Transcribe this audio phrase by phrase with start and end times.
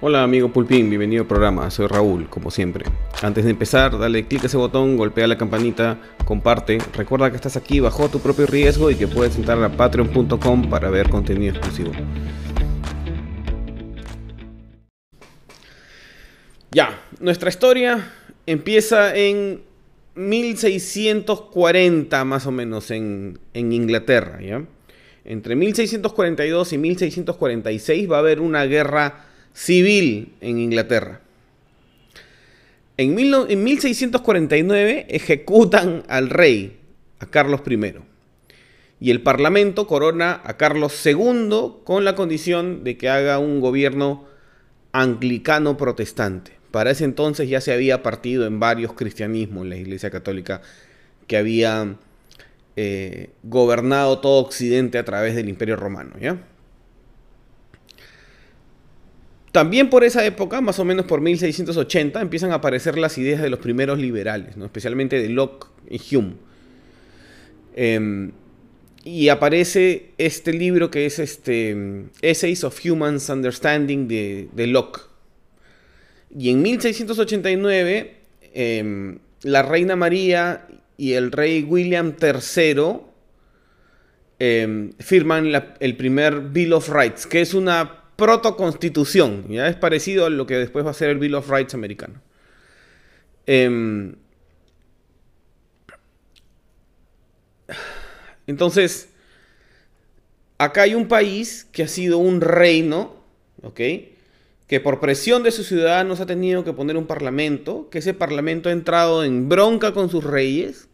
[0.00, 2.84] Hola amigo Pulpín, bienvenido al programa, soy Raúl, como siempre.
[3.20, 6.78] Antes de empezar, dale clic a ese botón, golpea la campanita, comparte.
[6.94, 10.88] Recuerda que estás aquí bajo tu propio riesgo y que puedes entrar a patreon.com para
[10.88, 11.90] ver contenido exclusivo.
[16.70, 18.12] Ya, nuestra historia
[18.46, 19.62] empieza en
[20.14, 24.64] 1640 más o menos en, en Inglaterra, ¿ya?
[25.24, 29.24] Entre 1642 y 1646 va a haber una guerra
[29.58, 31.20] civil en Inglaterra.
[32.96, 36.78] En, 1649 ejecutan al rey,
[37.18, 37.94] a Carlos I,
[39.00, 44.26] y el Parlamento corona a Carlos II con la condición de que haga un gobierno
[44.92, 46.52] anglicano protestante.
[46.70, 50.62] Para ese entonces ya se había partido en varios cristianismos la Iglesia Católica
[51.26, 51.96] que había
[52.76, 56.12] eh, gobernado todo Occidente a través del Imperio Romano.
[56.20, 56.38] ¿ya?
[59.52, 63.48] También por esa época, más o menos por 1680, empiezan a aparecer las ideas de
[63.48, 64.66] los primeros liberales, ¿no?
[64.66, 66.34] especialmente de Locke y Hume.
[67.74, 68.32] Em,
[69.04, 71.76] y aparece este libro que es este
[72.20, 75.00] Essays of Human Understanding de, de Locke.
[76.36, 78.16] Y en 1689,
[78.52, 80.66] em, la reina María
[80.98, 82.98] y el rey William III
[84.40, 89.46] em, firman el primer Bill of Rights, que es una protoconstitución.
[89.48, 92.20] Ya es parecido a lo que después va a ser el Bill of Rights americano.
[93.46, 94.16] Em,
[98.48, 99.10] entonces,
[100.58, 103.14] acá hay un país que ha sido un reino,
[103.62, 103.80] ¿ok?
[104.66, 108.68] Que por presión de sus ciudadanos ha tenido que poner un parlamento, que ese parlamento
[108.68, 110.88] ha entrado en bronca con sus reyes,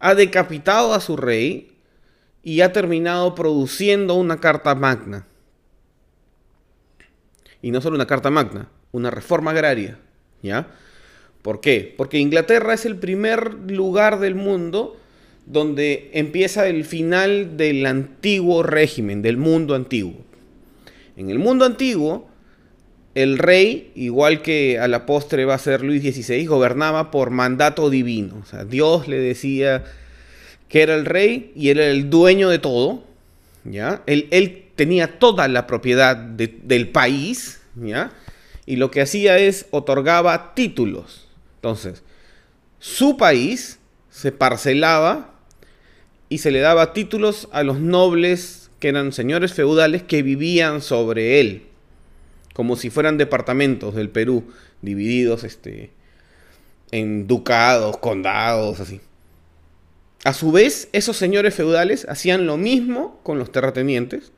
[0.00, 1.78] ha decapitado a su rey
[2.42, 5.26] y ha terminado produciendo una carta magna.
[7.62, 9.98] Y no solo una carta magna, una reforma agraria.
[10.42, 10.66] ¿Ya?
[11.42, 11.94] ¿Por qué?
[11.96, 14.96] Porque Inglaterra es el primer lugar del mundo
[15.46, 20.14] donde empieza el final del antiguo régimen, del mundo antiguo.
[21.16, 22.28] En el mundo antiguo,
[23.14, 27.90] el rey, igual que a la postre va a ser Luis XVI, gobernaba por mandato
[27.90, 28.38] divino.
[28.42, 29.84] O sea, Dios le decía
[30.68, 33.04] que era el rey y era el dueño de todo.
[33.64, 34.02] ¿ya?
[34.06, 38.10] Él, él tenía toda la propiedad del país, ¿ya?
[38.66, 41.28] Y lo que hacía es otorgaba títulos.
[41.54, 42.02] Entonces,
[42.80, 43.78] su país
[44.10, 45.34] se parcelaba
[46.28, 51.38] y se le daba títulos a los nobles que eran señores feudales que vivían sobre
[51.38, 51.66] él,
[52.52, 55.92] como si fueran departamentos del Perú, divididos este,
[56.90, 59.00] en ducados, condados, así.
[60.24, 64.32] A su vez, esos señores feudales hacían lo mismo con los terratenientes,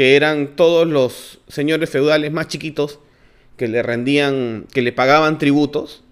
[0.00, 3.00] que eran todos los señores feudales más chiquitos
[3.58, 6.02] que le rendían, que le pagaban tributos.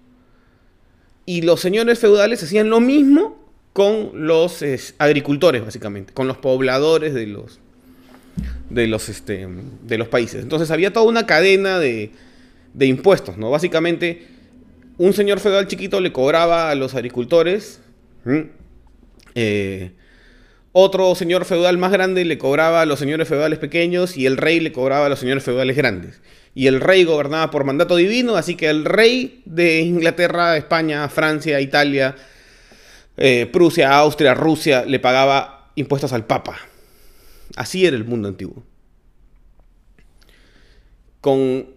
[1.25, 4.63] Y los señores feudales hacían lo mismo con los
[4.99, 7.59] agricultores, básicamente, con los pobladores de los,
[8.69, 9.47] de los, este,
[9.81, 10.43] de los países.
[10.43, 12.11] Entonces había toda una cadena de,
[12.75, 13.49] de impuestos, ¿no?
[13.49, 14.27] Básicamente,
[14.99, 17.81] un señor feudal chiquito le cobraba a los agricultores
[20.71, 24.59] otro señor feudal más grande le cobraba a los señores feudales pequeños y el rey
[24.59, 26.21] le cobraba a los señores feudales grandes.
[26.53, 31.59] Y el rey gobernaba por mandato divino, así que el rey de Inglaterra, España, Francia,
[31.59, 32.15] Italia,
[33.17, 36.59] eh, Prusia, Austria, Rusia le pagaba impuestos al Papa.
[37.55, 38.63] Así era el mundo antiguo.
[41.21, 41.67] Con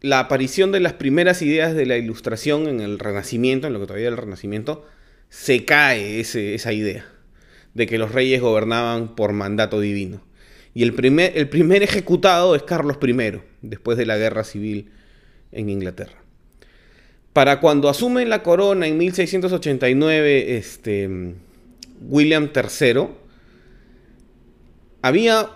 [0.00, 3.86] la aparición de las primeras ideas de la ilustración en el Renacimiento, en lo que
[3.86, 4.86] todavía era el Renacimiento,
[5.30, 7.11] se cae esa idea
[7.74, 10.22] de que los reyes gobernaban por mandato divino.
[10.74, 14.90] Y el primer, el primer ejecutado es Carlos I, después de la guerra civil
[15.52, 16.22] en Inglaterra.
[17.32, 21.34] Para cuando asume la corona en 1689 este,
[22.08, 23.08] William III,
[25.02, 25.50] había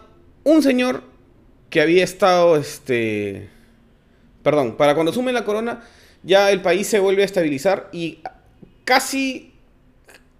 [0.44, 1.03] un señor
[1.71, 3.49] que había estado, este,
[4.43, 5.82] perdón, para cuando asume la corona
[6.23, 8.19] ya el país se vuelve a estabilizar y
[8.85, 9.52] casi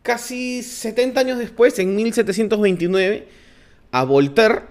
[0.07, 3.27] casi 70 años después, en 1729,
[3.91, 4.63] a Voltaire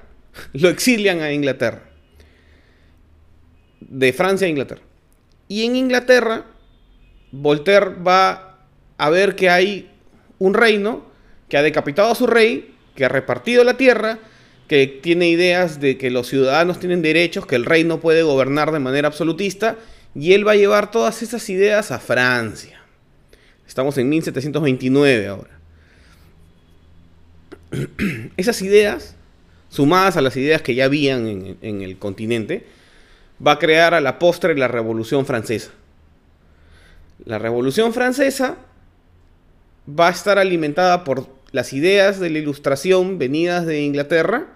[0.54, 1.84] lo exilian a Inglaterra.
[3.82, 4.82] De Francia a Inglaterra.
[5.50, 6.46] Y en Inglaterra,
[7.34, 8.66] Voltaire va
[8.98, 9.92] a ver que hay
[10.40, 11.06] un reino
[11.50, 14.20] que ha decapitado a su rey, que ha repartido la tierra,
[14.70, 18.72] que tiene ideas de que los ciudadanos tienen derechos, que el rey no puede gobernar
[18.72, 19.76] de manera absolutista,
[20.16, 22.75] y él va a llevar todas esas ideas a Francia.
[23.68, 25.60] Estamos en 1729 ahora.
[28.38, 29.16] Esas ideas,
[29.70, 32.66] sumadas a las ideas que ya habían en, el continente,
[33.46, 35.72] va a crear a la postre la Revolución Francesa.
[37.26, 38.58] La Revolución Francesa
[39.88, 44.48] va a estar alimentada por las ideas de la ilustración venidas de Inglaterra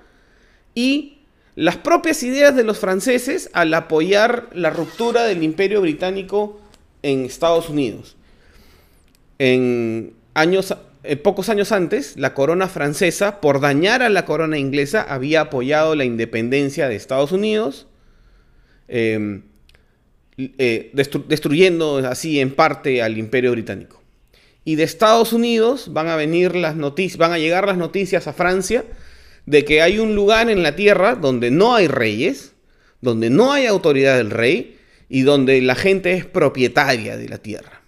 [0.75, 1.19] y
[1.55, 6.59] las propias ideas de los franceses al apoyar la ruptura del imperio británico
[7.01, 8.15] en Estados Unidos.
[9.39, 15.01] En años, eh, pocos años antes, la corona francesa, por dañar a la corona inglesa,
[15.01, 17.87] había apoyado la independencia de Estados Unidos,
[18.89, 19.43] em,
[20.37, 24.01] eh, destruyendo así en parte al imperio británico.
[24.65, 26.75] Y de Estados Unidos van a venir las
[27.17, 28.83] van a llegar las noticias a Francia
[29.45, 32.53] de que hay un lugar en la tierra donde no hay reyes,
[33.01, 34.77] donde no hay autoridad del rey
[35.09, 37.78] y donde la gente es propietaria de la tierra.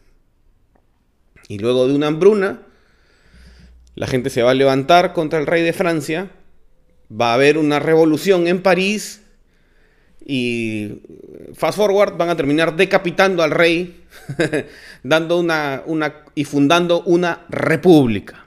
[1.51, 2.61] Y luego de una hambruna,
[3.95, 6.31] la gente se va a levantar contra el rey de Francia,
[7.11, 9.21] va a haber una revolución en París
[10.25, 11.01] y
[11.53, 14.05] fast forward van a terminar decapitando al rey,
[15.03, 15.83] dando una,
[16.35, 18.45] y fundando una república.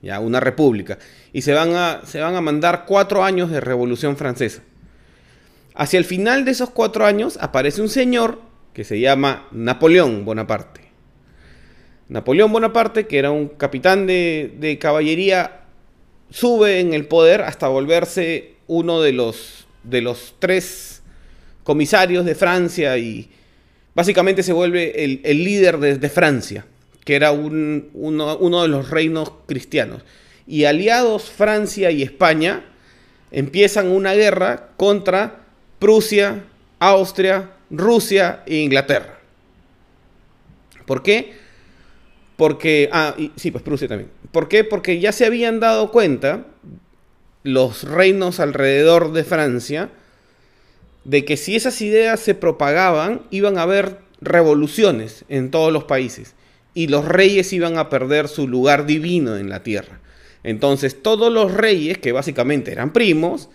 [0.00, 0.98] Ya, una república.
[1.34, 4.62] Y se van, a, se van a mandar cuatro años de revolución francesa.
[5.74, 8.40] Hacia el final de esos cuatro años aparece un señor
[8.72, 10.85] que se llama Napoleón Bonaparte.
[12.08, 15.60] Napoleón Bonaparte, que era un capitán de, caballería,
[16.30, 21.02] sube en el poder hasta volverse uno de los, de los tres
[21.64, 23.28] comisarios de Francia y
[23.94, 26.64] básicamente se vuelve el, líder de, Francia,
[27.04, 30.02] que era uno, uno de los reinos cristianos.
[30.46, 32.64] Y aliados Francia y España
[33.32, 35.40] empiezan una guerra contra
[35.80, 36.44] Prusia,
[36.78, 39.18] Austria, Rusia e Inglaterra.
[40.86, 41.45] ¿Por qué?
[42.36, 44.10] Porque, ah, sí, pues Prusia también.
[44.30, 44.64] ¿Por qué?
[44.64, 46.46] Porque ya se habían dado cuenta
[47.42, 49.90] los reinos alrededor de Francia
[51.04, 56.34] de que si esas ideas se propagaban, iban a haber revoluciones en todos los países
[56.74, 60.00] y los reyes iban a perder su lugar divino en la tierra.
[60.42, 63.48] Entonces todos los reyes, que básicamente eran primos,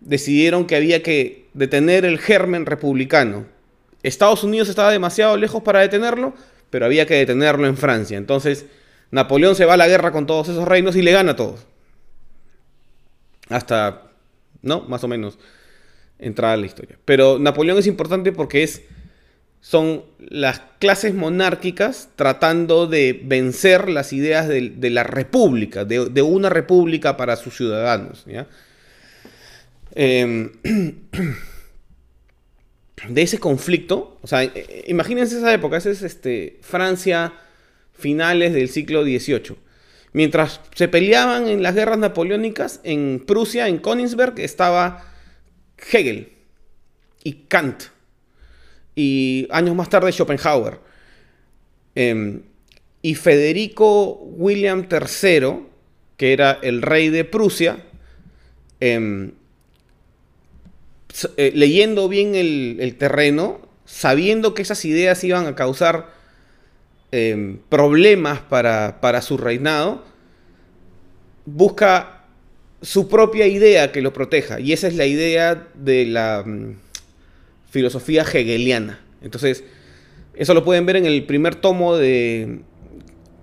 [0.00, 3.46] decidieron que había que detener el germen republicano.
[4.02, 6.32] Estados Unidos estaba demasiado lejos para detenerlo,
[6.70, 8.16] pero había que detenerlo en Francia.
[8.16, 8.66] Entonces,
[9.10, 11.66] Napoleón se va a la guerra con todos esos reinos y le gana a todos.
[13.48, 14.02] Hasta,
[14.62, 14.82] ¿no?
[14.82, 15.38] Más o menos,
[16.18, 16.96] entrada a la historia.
[17.04, 18.82] Pero Napoleón es importante porque es,
[19.60, 26.48] son las clases monárquicas tratando de vencer las ideas de, la república, de, de, una
[26.48, 28.24] república para sus ciudadanos.
[28.26, 28.46] ¿ya?
[29.94, 30.52] Em,
[33.08, 37.32] de ese conflicto, o sea, eh, imagínense esa época, esa es este, Francia
[37.92, 39.56] finales del siglo XVIII.
[40.12, 45.04] Mientras se peleaban en las guerras napoleónicas, en Prusia, en Königsberg, estaba
[45.92, 46.32] Hegel
[47.22, 47.84] y Kant.
[48.96, 50.80] Y años más tarde Schopenhauer.
[51.94, 52.42] Em,
[53.02, 55.66] y Federico William III,
[56.16, 57.84] que era el rey de Prusia,
[58.80, 59.32] em,
[61.36, 66.10] eh, leyendo bien el, terreno, sabiendo que esas ideas iban a causar
[67.12, 70.04] em, problemas para, para su reinado,
[71.44, 72.20] busca
[72.82, 74.60] su propia idea que lo proteja.
[74.60, 76.76] Y esa es la idea de la mm,
[77.70, 79.00] filosofía hegeliana.
[79.22, 79.64] Entonces,
[80.34, 82.60] eso lo pueden ver en el primer tomo de...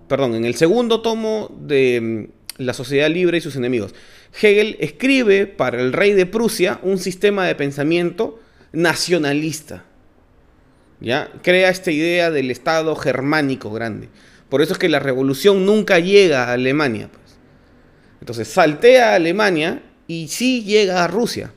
[0.07, 3.93] Perdón, en el segundo tomo de mm, La Sociedad Libre y sus enemigos.
[4.33, 8.39] Hegel escribe para el rey de Prusia un sistema de pensamiento
[8.71, 9.85] nacionalista.
[10.99, 11.31] ¿ya?
[11.41, 14.09] Crea esta idea del Estado germánico grande.
[14.49, 17.09] Por eso es que la revolución nunca llega a Alemania.
[17.11, 17.37] Pues.
[18.21, 21.51] Entonces saltea a Alemania y sí llega a Rusia.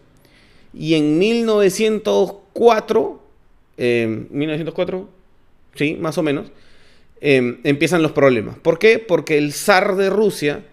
[0.72, 3.22] Y en 1904,
[3.76, 5.06] 1904, em,
[5.74, 6.52] sí, más o menos,
[7.20, 8.56] em, empiezan los problemas.
[8.58, 8.98] ¿Por qué?
[8.98, 10.64] Porque el zar de Rusia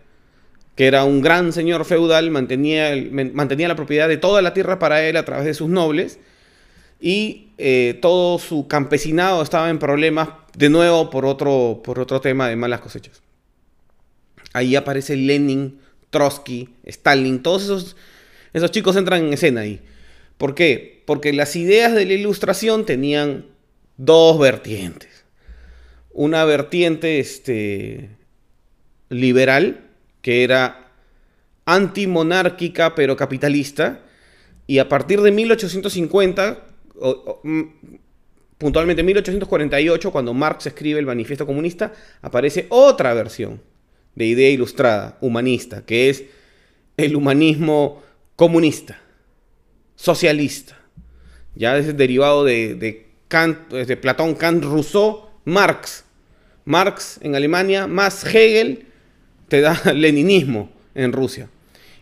[0.78, 2.92] que era un gran señor feudal, mantenía,
[3.34, 6.20] mantenía la propiedad de toda la tierra para él a través de sus nobles,
[7.02, 12.48] y eh, todo su campesinado estaba en problemas, de nuevo por otro, por otro tema
[12.48, 13.24] de malas cosechas.
[14.54, 15.80] Ahí aparece Lenin,
[16.12, 17.96] Trotsky, Stalin, todos esos,
[18.54, 19.82] esos chicos entran en escena ahí.
[20.38, 21.02] ¿Por qué?
[21.08, 23.48] Porque las ideas de la ilustración tenían
[23.98, 25.26] dos vertientes.
[26.12, 28.12] Una vertiente este,
[29.10, 29.87] liberal,
[30.28, 30.92] que era
[31.64, 34.02] antimonárquica pero capitalista,
[34.68, 36.66] y a partir de 1850,
[37.44, 37.62] mm,
[38.58, 43.62] puntualmente 1848, cuando Marx escribe el Manifiesto Comunista, aparece otra versión
[44.16, 46.26] de idea ilustrada, humanista, que es
[46.98, 48.04] el humanismo
[48.36, 49.00] comunista,
[49.96, 50.78] socialista,
[51.56, 56.04] Ya es derivado de, de, Kant, de Platón, Kant, Rousseau, Marx.
[56.66, 58.87] Marx en Alemania, más Hegel,
[59.48, 61.50] te da leninismo en Rusia.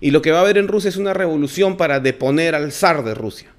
[0.01, 3.03] Y lo que va a haber en Rusia es una revolución para deponer al zar
[3.03, 3.49] de Rusia.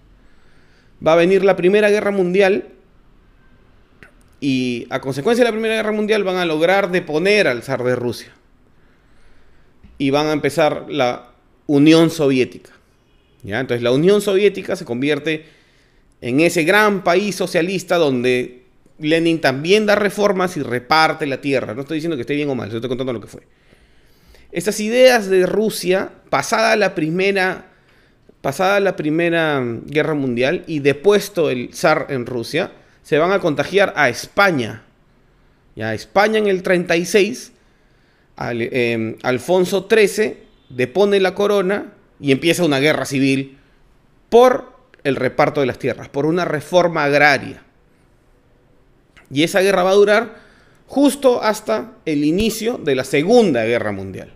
[1.05, 2.69] Va a venir la Primera Guerra Mundial
[4.40, 7.97] y a consecuencia de la Primera Guerra Mundial van a lograr deponer al zar de
[7.97, 8.33] Rusia.
[9.99, 11.31] Y van a empezar la
[11.66, 12.73] Unión Soviética.
[13.45, 15.47] Entonces la Unión Soviética se convierte
[16.21, 18.64] en ese gran país socialista donde
[18.99, 21.75] Lenin también da reformas y reparte la tierra.
[21.75, 23.43] No estoy diciendo que esté bien o mal, estoy contando lo que fue.
[24.56, 27.66] Estas ideas de Rusia, pasada la primera,
[28.40, 32.72] pasada la primera guerra mundial y depuesto el zar en Rusia,
[33.02, 34.82] se van a contagiar a España.
[35.75, 37.52] Ya España en el 36,
[38.38, 40.38] em, Alfonso XIII
[40.70, 43.58] depone la corona y empieza una guerra civil
[44.30, 44.72] por
[45.04, 47.62] el reparto de las tierras, por una reforma agraria.
[49.30, 50.36] Y esa guerra va a durar
[50.86, 54.32] justo hasta el inicio de la Segunda Guerra Mundial.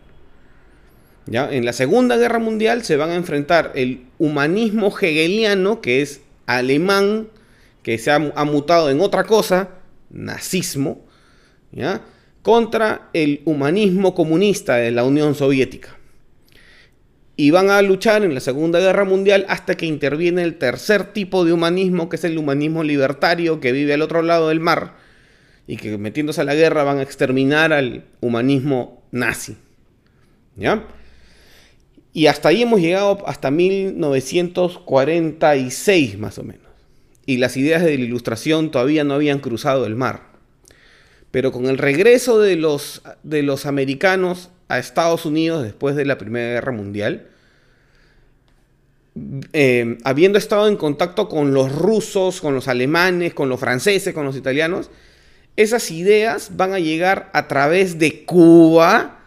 [1.31, 1.49] ¿Ya?
[1.51, 7.29] En la Segunda Guerra Mundial se van a enfrentar el humanismo hegeliano, que es alemán,
[7.85, 9.69] que se ha, mutado en otra cosa,
[10.11, 11.07] nazismo,
[11.71, 12.03] ¿ya?
[12.43, 15.97] contra el humanismo comunista de la Unión Soviética.
[17.37, 21.45] Y van a luchar en la Segunda Guerra Mundial hasta que interviene el tercer tipo
[21.45, 24.95] de humanismo, que es el humanismo libertario que vive al otro lado del mar
[25.67, 29.57] y que metiéndose a la guerra van a exterminar al humanismo nazi.
[30.57, 30.85] ¿Ya?
[32.13, 36.71] Y hasta ahí hemos llegado hasta 1946 más o menos
[37.31, 40.23] y las ideas de la ilustración todavía no habían cruzado el mar.
[41.31, 46.19] Pero con el regreso de los, de los americanos a Estados Unidos después de la
[46.19, 47.29] Primera Guerra Mundial,
[49.53, 54.25] eh, habiendo estado en contacto con los rusos, con los alemanes, con los franceses, con
[54.25, 54.91] los italianos,
[55.55, 59.20] esas ideas van a llegar a través de Cuba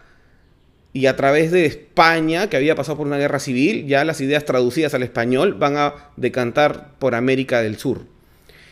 [0.94, 4.44] y a través de España, que había pasado por una guerra civil, ya las ideas
[4.44, 8.02] traducidas al español van a decantar por América del Sur.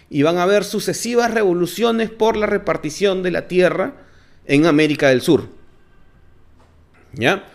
[0.09, 3.95] Y van a haber sucesivas revoluciones por la repartición de la tierra
[4.47, 5.49] en América del Sur.
[7.15, 7.49] ¿Ya?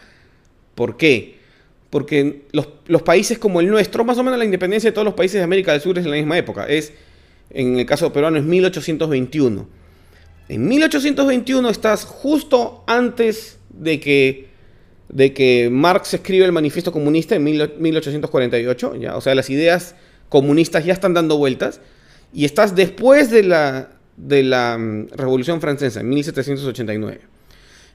[0.75, 1.38] ¿Por qué?
[1.89, 5.39] Porque los, países como el nuestro, más o menos la independencia de todos los países
[5.39, 6.67] de América del Sur es en la misma época.
[6.67, 6.91] Es,
[7.51, 9.65] en el caso peruano, es 1821.
[10.50, 14.56] En 1821 estás justo antes de que
[15.09, 19.15] de que Marx escribe el manifiesto comunista en 1848, ¿ya?
[19.15, 19.95] o sea, las ideas
[20.29, 21.79] comunistas ya están dando vueltas,
[22.33, 27.21] y estás después de la, de la mm, Revolución Francesa, en 1789.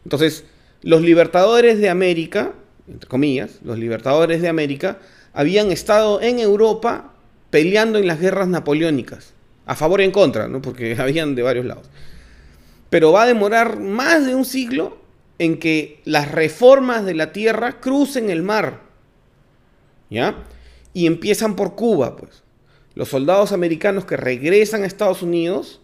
[0.05, 0.45] Entonces,
[0.81, 2.53] los libertadores de América,
[2.89, 4.99] entre comillas, los libertadores de América,
[5.33, 7.13] habían estado en Europa
[7.51, 9.35] peleando en las guerras napoleónicas,
[9.67, 10.63] a favor y en contra, ¿no?
[10.63, 11.87] porque habían de varios lados.
[12.89, 15.02] Pero va a demorar más de un siglo
[15.43, 18.81] en que las reformas de la tierra crucen el mar.
[20.09, 20.45] ¿Ya?
[20.95, 22.45] Y empiezan por Cuba, pues.
[22.95, 25.81] Los soldados americanos que regresan a Estados Unidos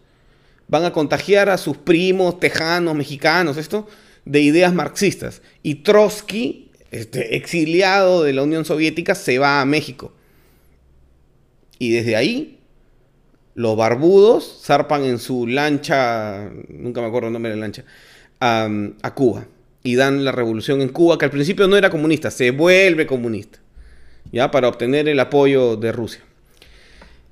[0.69, 3.89] van a contagiar a sus primos tejanos, mexicanos, esto,
[4.25, 5.43] de ideas marxistas.
[5.65, 10.13] Y Trotsky, este, exiliado de la Unión Soviética, se va a México.
[11.81, 12.61] Y desde ahí,
[13.57, 17.85] los barbudos zarpan en su lancha, nunca me acuerdo el nombre de la lancha,
[18.41, 19.47] a, Cuba
[19.83, 23.59] y dan la revolución en Cuba, que al principio no era comunista, se vuelve comunista,
[24.33, 26.21] ya para obtener el apoyo de Rusia.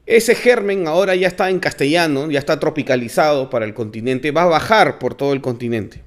[0.07, 4.47] Ese germen ahora ya está en castellano, ya está tropicalizado para el continente, va a
[4.47, 6.03] bajar por todo el continente,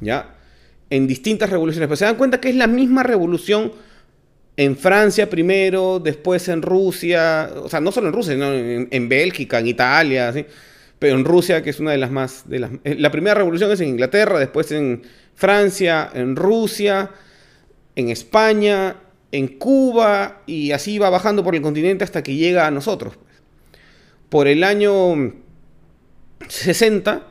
[0.00, 0.36] ya
[0.88, 3.72] en distintas revoluciones, pero se dan cuenta que es la misma revolución
[4.56, 9.08] en Francia primero, después en Rusia, o sea, no solo en Rusia, sino en, en
[9.08, 10.44] Bélgica, en Italia, ¿sí?
[11.00, 12.44] Pero en Rusia, que es una de las más...
[12.50, 15.02] Eh, la primera revolución es en Inglaterra, después en
[15.34, 17.10] Francia, en Rusia,
[17.96, 18.96] en España,
[19.32, 23.14] en Cuba, y así va bajando por el continente hasta que llega a nosotros.
[24.28, 25.32] Por el año
[26.46, 27.26] 60,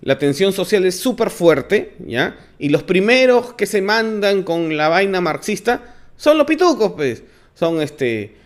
[0.00, 2.36] la tensión social es súper fuerte, ¿ya?
[2.58, 7.22] Y los primeros que se mandan con la vaina marxista son los pitucos, pues.
[7.54, 8.42] Son este...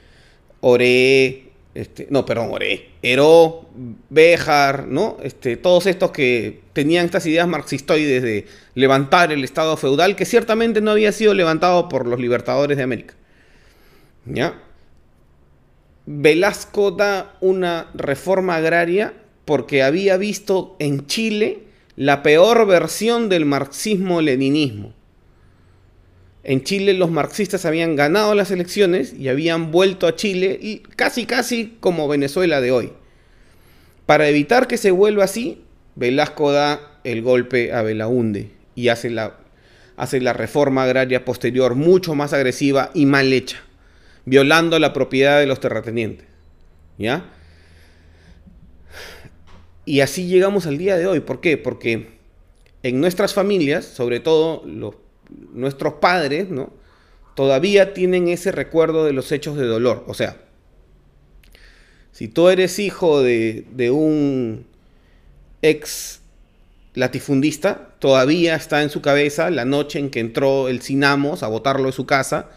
[0.60, 1.48] Ore,
[1.78, 3.68] este, no, perdón, Oré, Heró,
[4.11, 5.16] Béjar, ¿no?
[5.23, 10.80] Este, todos estos que tenían estas ideas marxistoides de levantar el Estado feudal, que ciertamente
[10.80, 13.14] no había sido levantado por los libertadores de América.
[14.25, 14.61] ¿Ya?
[16.04, 21.61] Velasco da una reforma agraria porque había visto en Chile
[21.94, 24.94] la peor versión del marxismo-leninismo.
[26.45, 31.26] En Chile los marxistas habían ganado las elecciones y habían vuelto a Chile y casi
[31.26, 32.92] casi como Venezuela de hoy.
[34.07, 35.62] Para evitar que se vuelva así,
[35.95, 39.37] Velasco da el golpe a Belaunde y hace la,
[39.97, 43.59] hace la reforma agraria posterior mucho más agresiva y mal hecha,
[44.25, 46.26] violando la propiedad de los terratenientes.
[46.97, 47.25] ¿Ya?
[49.85, 51.21] Y así llegamos al día de hoy.
[51.21, 51.57] ¿Por qué?
[51.57, 52.18] Porque
[52.83, 54.95] en nuestras familias, sobre todo los,
[55.52, 56.73] nuestros padres, ¿no?
[57.35, 60.04] Todavía tienen ese recuerdo de los hechos de dolor.
[60.08, 60.37] O sea,
[62.12, 64.66] si tú eres hijo de, de un
[65.62, 66.20] ex
[66.94, 71.87] latifundista, todavía está en su cabeza la noche en que entró el Sinamos a botarlo
[71.87, 72.49] de su casa,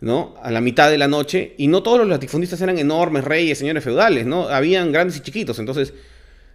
[0.00, 0.34] ¿no?
[0.42, 3.84] A la mitad de la noche, y no todos los latifundistas eran enormes reyes, señores
[3.84, 4.48] feudales, ¿no?
[4.48, 5.92] Habían grandes y chiquitos, entonces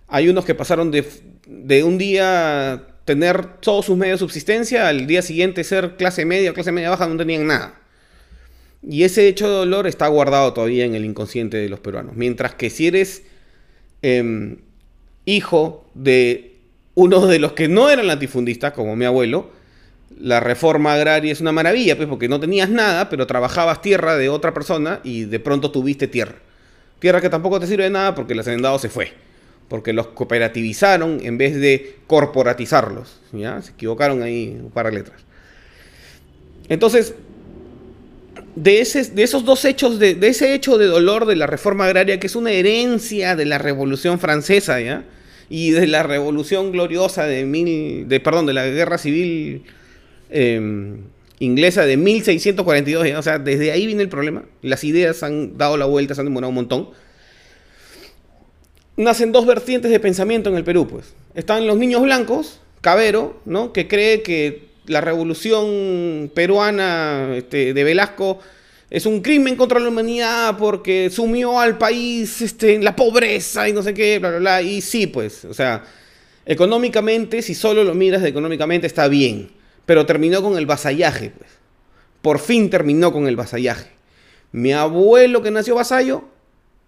[0.08, 1.06] hay unos que pasaron de,
[1.48, 6.52] de un día tener todos sus medios de subsistencia, al día siguiente ser clase media
[6.52, 7.80] o clase media baja, no tenían nada.
[8.88, 12.16] Y ese hecho de dolor está guardado todavía en el inconsciente de los peruanos.
[12.16, 13.24] Mientras que si eres
[14.02, 14.58] em,
[15.26, 16.56] hijo de
[16.96, 19.52] uno de los que no eran latifundistas, como mi abuelo,
[20.20, 24.30] la reforma agraria es una maravilla, pues porque no tenías nada, pero trabajabas tierra de
[24.30, 26.36] otra persona y de pronto tuviste tierra.
[27.00, 29.14] Tierra que tampoco te sirve de nada porque el hacendado se fue
[29.72, 33.22] porque los cooperativizaron en vez de corporatizarlos.
[33.32, 33.62] ¿ya?
[33.62, 35.22] Se equivocaron ahí un par de letras.
[36.68, 37.16] Entonces,
[38.58, 42.20] de, ese, de esos dos hechos, de, ese hecho de dolor de la reforma agraria,
[42.20, 45.06] que es una herencia de la Revolución Francesa, ¿ya?
[45.50, 49.64] y de la Revolución Gloriosa de mil, de, perdón, de la Guerra Civil
[50.32, 50.98] em,
[51.40, 54.44] inglesa de 1642, o sea, desde ahí viene el problema.
[54.64, 56.90] Las ideas han dado la vuelta, se han demorado un montón
[58.98, 61.14] nacen dos vertientes de pensamiento en el Perú, pues.
[61.34, 63.74] Están los niños blancos, Cabero, ¿no?
[63.74, 68.40] Que cree que la revolución peruana este, de Velasco
[68.90, 73.74] es un crimen contra la humanidad porque sumió al país este, en la pobreza y
[73.74, 74.62] no sé qué, bla, bla, bla.
[74.62, 75.86] Y sí, pues, o sea,
[76.46, 79.52] económicamente, si solo lo miras económicamente, está bien.
[79.86, 81.50] Pero terminó con el vasallaje, pues.
[82.22, 83.90] Por fin terminó con el vasallaje.
[84.52, 86.26] Mi abuelo que nació vasallo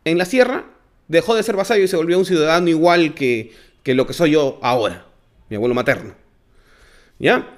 [0.04, 0.66] en la sierra
[1.14, 3.54] dejó de ser vasallo y se volvió un ciudadano igual que,
[3.86, 5.06] lo que soy yo ahora,
[5.50, 6.16] mi abuelo materno.
[7.20, 7.58] ¿Ya?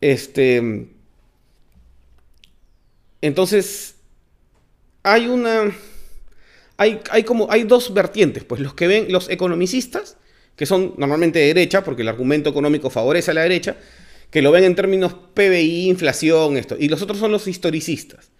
[0.00, 0.88] Este.
[3.22, 3.94] Entonces,
[5.02, 5.74] hay una.
[6.76, 7.50] Hay, hay, como.
[7.50, 8.44] Hay dos vertientes.
[8.44, 10.18] Pues los que ven, los economicistas,
[10.56, 13.76] que son normalmente de derecha, porque el argumento económico favorece a la derecha,
[14.30, 16.76] que lo ven en términos PBI, inflación, esto.
[16.78, 18.30] Y los otros son los historicistas.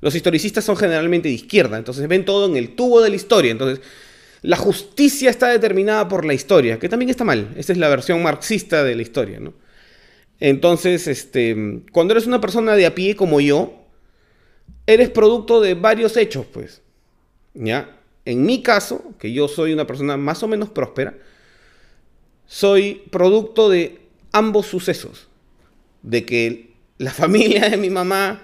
[0.00, 3.52] Los historicistas son generalmente de izquierda, entonces ven todo en el tubo de la historia.
[3.52, 3.82] Entonces,
[4.44, 7.54] la justicia está determinada por la historia, que también está mal.
[7.56, 9.54] Esta es la versión marxista de la historia, ¿no?
[10.38, 13.86] Entonces, este, cuando eres una persona de a pie como yo,
[14.86, 16.82] eres producto de varios hechos, pues.
[17.54, 17.96] ¿Ya?
[18.26, 21.14] En mi caso, que yo soy una persona más o menos próspera,
[22.44, 25.26] soy producto de ambos sucesos.
[26.02, 28.42] De que la familia de mi mamá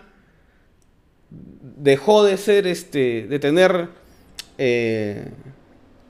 [1.29, 3.91] dejó de ser, este, de tener
[4.57, 5.31] eh,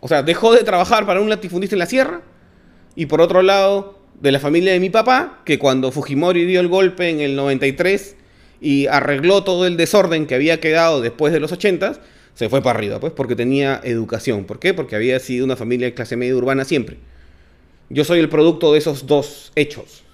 [0.01, 2.23] o sea, dejó de trabajar para un latifundista en la sierra.
[2.97, 6.69] Y por otro lado, de la familia de mi papá, que cuando Fujimori dio el
[6.69, 8.17] golpe en el 93
[8.61, 12.01] y arregló todo el desorden que había quedado después de los 80,
[12.35, 14.45] se fue para arriba, pues, porque tenía educación.
[14.45, 14.75] ¿Por qué?
[14.75, 16.97] Porque había sido una familia de clase media urbana siempre.
[17.89, 20.05] Yo soy el producto de esos dos hechos.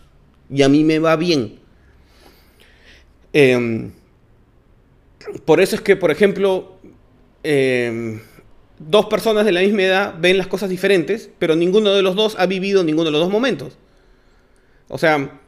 [0.50, 1.58] Y a mí me va bien.
[3.32, 3.90] Em,
[5.44, 6.78] por eso es que, por ejemplo,
[7.42, 8.20] eh,
[8.78, 12.36] dos personas de la misma edad ven las cosas diferentes, pero ninguno de los dos
[12.38, 13.78] ha vivido ninguno de los dos momentos.
[14.88, 15.40] O sea,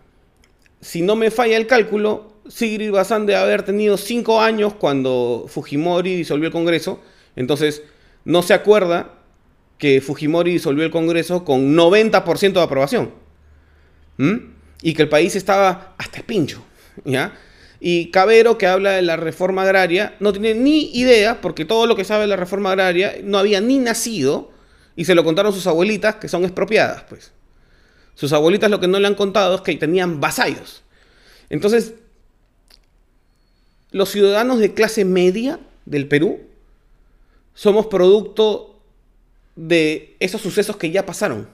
[0.81, 6.17] si no me falla el cálculo, Sigrid Bazán debe haber tenido cinco años cuando Fujimori
[6.17, 7.01] disolvió el Congreso,
[7.37, 7.83] entonces
[8.25, 9.15] no se acuerda
[9.79, 13.13] que Fujimori disolvió el Congreso con 90% de aprobación.
[14.83, 16.65] Y que el país estaba hasta el pincho,
[17.05, 17.39] ¿ya?
[17.81, 21.95] Y Cabero, que habla de la reforma agraria, no tiene ni idea, porque todo lo
[21.95, 24.51] que sabe de la reforma agraria no había ni nacido,
[24.97, 27.33] y se lo contaron sus abuelitas, que son expropiadas, pues.
[28.15, 30.83] Sus abuelitas lo que no le han contado es que tenían vasallos.
[31.51, 31.95] Entonces,
[33.93, 36.41] los ciudadanos de clase media del Perú
[37.55, 38.81] somos producto
[39.55, 41.49] de esos sucesos que ya pasaron.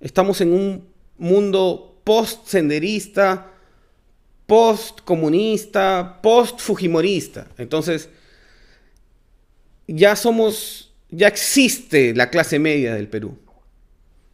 [0.00, 3.52] Estamos en un mundo post-senderista,
[4.50, 7.46] post-comunista, post-fujimorista.
[7.56, 8.08] Entonces,
[9.86, 13.38] ya somos, ya existe la clase media del Perú.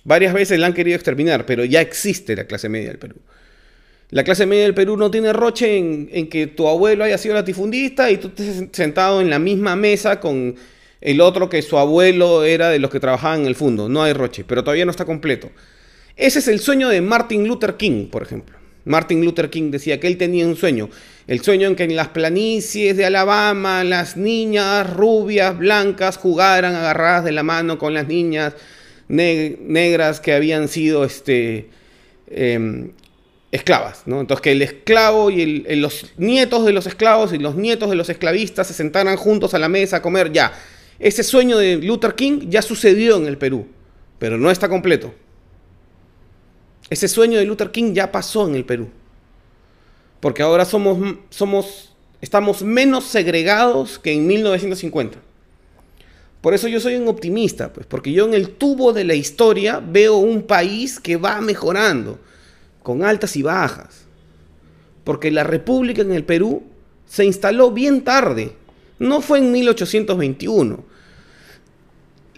[0.05, 3.17] Varias veces la han querido exterminar, pero ya existe la clase media del Perú.
[4.09, 8.11] La clase media del Perú no tiene roche en, que tu abuelo haya sido latifundista
[8.11, 10.57] y tú estés sentado en la misma mesa con
[11.03, 13.91] el otro que su abuelo era de los que trabajaban en el fondo.
[13.91, 15.51] No hay roche, pero todavía no está completo.
[16.17, 18.57] Ese es el sueño de Martin Luther King, por ejemplo.
[18.87, 20.89] Martin Luther King decía que él tenía un sueño.
[21.27, 27.25] El sueño en que en las planicies de Alabama las niñas rubias, blancas, jugaran agarradas
[27.25, 28.55] de la mano con las niñas
[29.09, 31.69] negras que habían sido este,
[32.31, 32.93] em,
[33.51, 34.21] esclavas, ¿no?
[34.21, 38.09] Entonces que el esclavo y los nietos de los esclavos y los nietos de los
[38.09, 40.53] esclavistas se sentaran juntos a la mesa a comer, ya.
[41.01, 43.67] Ese sueño de Luther King ya sucedió en el Perú,
[44.21, 45.13] pero no está completo.
[46.89, 48.89] Ese sueño de Luther King ya pasó en el Perú.
[50.21, 55.19] Porque ahora somos, somos, estamos menos segregados que en 1950.
[56.41, 59.81] Por eso yo soy un optimista, pues, porque yo en el tubo de la historia
[59.85, 62.21] veo un país que va mejorando
[62.83, 64.07] con altas y bajas.
[65.03, 66.63] Porque la república en el Perú
[67.07, 68.53] se instaló bien tarde.
[68.99, 70.85] No fue en 1821.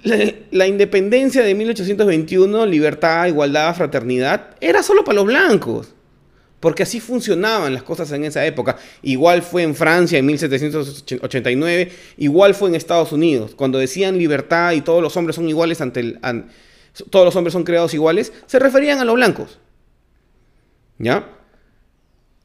[0.05, 5.95] La, independencia de 1821, libertad, igualdad, fraternidad, era solo para los blancos.
[6.61, 8.77] Porque así funcionaban las cosas en esa época.
[9.03, 13.55] Igual fue en Francia en 1789, igual fue en Estados Unidos.
[13.55, 16.19] Cuando decían libertad y todos los hombres son iguales ante el...
[17.11, 19.61] todos los hombres son creados iguales, se referían a los blancos.
[20.99, 21.38] ¿Ya?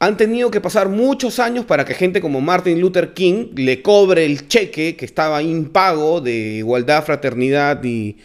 [0.04, 4.26] Han tenido que pasar muchos años para que gente como Martin Luther King le cobre
[4.26, 8.18] el cheque que estaba impago de igualdad, fraternidad y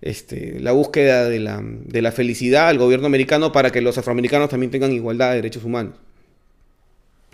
[0.00, 4.90] este, la búsqueda de la, felicidad al gobierno americano para que los afroamericanos también tengan
[4.90, 5.94] igualdad de derechos humanos,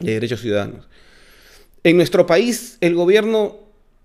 [0.01, 0.87] de derechos ciudadanos.
[1.83, 3.57] En nuestro país el gobierno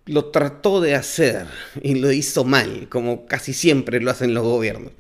[0.06, 1.46] lo trató de hacer
[1.82, 4.94] y lo hizo mal, como casi siempre lo hacen los gobiernos.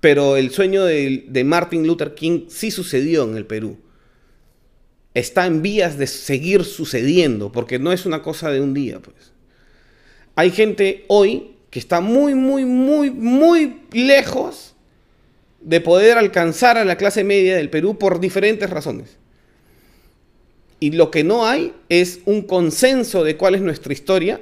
[0.00, 3.83] Pero el sueño de, Martin Luther King sí sucedió en el Perú.
[5.14, 9.32] Está en vías de seguir sucediendo, porque no es una cosa de un día, pues.
[10.34, 14.74] Hay gente hoy que está muy, muy, muy, muy lejos
[15.60, 19.16] de poder alcanzar a la clase media del Perú por diferentes razones.
[20.80, 24.40] Y lo que no hay es un consenso de cuál es nuestra historia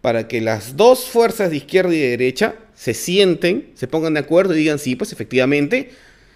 [0.00, 4.20] para que las dos fuerzas de izquierda y de derecha se sienten, se pongan de
[4.20, 5.90] acuerdo y digan, sí, pues efectivamente,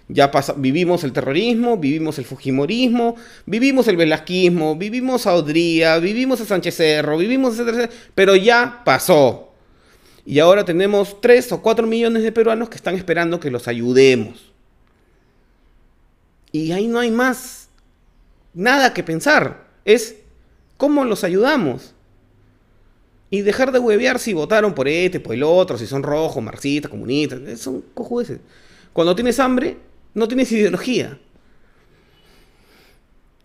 [0.09, 3.15] ya vivimos el terrorismo, vivimos el fujimorismo,
[3.45, 9.51] vivimos el velasquismo, vivimos a Odría, vivimos a Sánchez Cerro, vivimos, etcétera, pero ya pasó.
[10.25, 14.51] Y ahora tenemos 3 o 4 millones de peruanos que están esperando que los ayudemos.
[16.51, 17.69] Y ahí no hay más
[18.53, 19.67] nada que pensar.
[19.83, 20.15] Es
[20.77, 21.93] cómo los ayudamos.
[23.29, 26.89] Y dejar de huevear si votaron por este, por el otro, si son rojos, marxistas,
[26.89, 27.59] comunistas.
[27.59, 28.39] Son cojudeces.
[28.93, 29.77] Cuando tienes hambre,
[30.17, 31.19] no tienes ideología.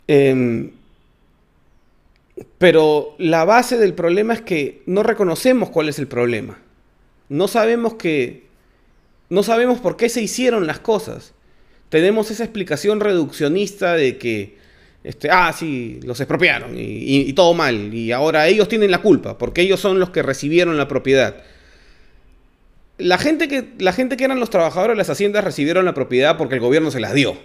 [0.08, 0.70] Em,
[2.56, 6.58] pero la base del problema es que no reconocemos cuál es el problema.
[7.28, 8.46] No sabemos que.
[9.28, 11.34] No sabemos por qué se hicieron las cosas.
[11.90, 14.56] Tenemos esa explicación reduccionista de que
[15.04, 17.92] este, ah, sí, los expropiaron y, todo mal.
[17.92, 21.36] Y ahora ellos tienen la culpa, porque ellos son los que recibieron la propiedad.
[23.02, 26.36] La gente, que, la gente que eran los trabajadores de las haciendas recibieron la propiedad
[26.36, 27.36] porque el gobierno se las dio.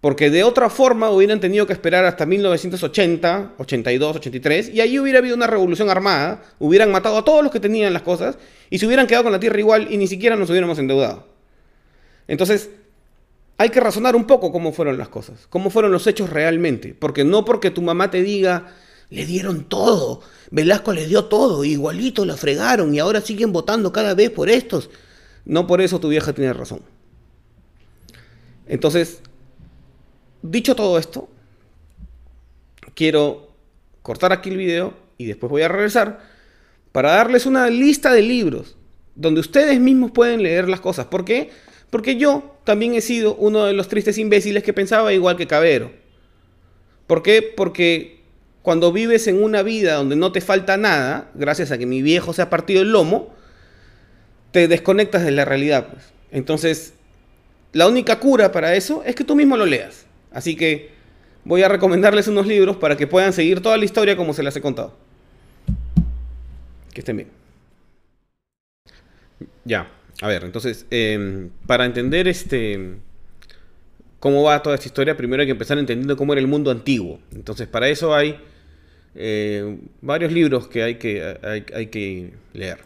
[0.00, 5.18] Porque de otra forma hubieran tenido que esperar hasta 1980, 82, 83, y ahí hubiera
[5.18, 8.38] habido una revolución armada, hubieran matado a todos los que tenían las cosas,
[8.70, 11.26] y se hubieran quedado con la tierra igual y ni siquiera nos hubiéramos endeudado.
[12.28, 12.70] Entonces,
[13.58, 16.96] hay que razonar un poco cómo fueron las cosas, cómo fueron los hechos realmente.
[16.98, 18.68] Porque no porque tu mamá te diga,
[19.10, 24.14] le dieron todo, Velasco les dio todo, igualito la fregaron y ahora siguen votando cada
[24.14, 24.90] vez por estos.
[25.44, 26.80] No por eso tu vieja tiene razón.
[28.66, 29.20] Entonces,
[30.42, 31.28] dicho todo esto,
[32.94, 33.50] quiero
[34.02, 36.20] cortar aquí el video y después voy a regresar
[36.92, 38.76] para darles una lista de libros
[39.14, 41.06] donde ustedes mismos pueden leer las cosas.
[41.06, 41.50] ¿Por qué?
[41.90, 45.90] Porque yo también he sido uno de los tristes imbéciles que pensaba igual que Cabero.
[47.06, 47.42] ¿Por qué?
[47.42, 48.19] Porque
[48.62, 52.32] cuando vives en una vida donde no te falta nada, gracias a que mi viejo
[52.32, 53.34] se ha partido el lomo,
[54.52, 55.88] te desconectas de la realidad.
[55.90, 56.12] Pues.
[56.30, 56.92] Entonces,
[57.72, 60.06] la única cura para eso es que tú mismo lo leas.
[60.30, 60.90] Así que
[61.44, 64.54] voy a recomendarles unos libros para que puedan seguir toda la historia como se las
[64.56, 64.94] he contado.
[66.92, 67.28] Que estén bien.
[69.64, 69.90] Ya.
[70.20, 72.96] A ver, entonces, em, para entender este
[74.18, 77.20] cómo va toda esta historia, primero hay que empezar entendiendo cómo era el mundo antiguo.
[77.32, 78.38] Entonces, para eso hay
[79.14, 81.36] eh, varios libros que hay que,
[81.74, 82.78] hay, que leer.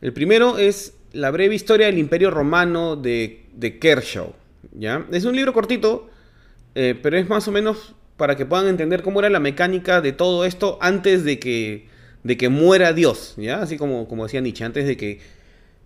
[0.00, 4.34] El primero es La breve historia del Imperio Romano de, de Kershaw.
[4.72, 5.06] ¿ya?
[5.10, 6.08] Es un libro cortito,
[6.74, 10.12] eh, pero es más o menos para que puedan entender cómo era la mecánica de
[10.12, 11.86] todo esto antes de que,
[12.22, 13.60] de que muera Dios, ¿ya?
[13.60, 15.20] Así como, como decía Nietzsche, antes de que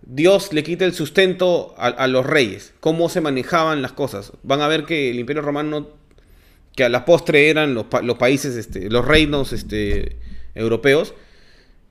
[0.03, 4.33] Dios le quite el sustento a, los reyes, cómo se manejaban las cosas.
[4.43, 5.89] Van a ver que el Imperio Romano,
[6.75, 7.85] que a la postre eran los,
[8.17, 10.17] países, este, los reinos este,
[10.55, 11.13] europeos,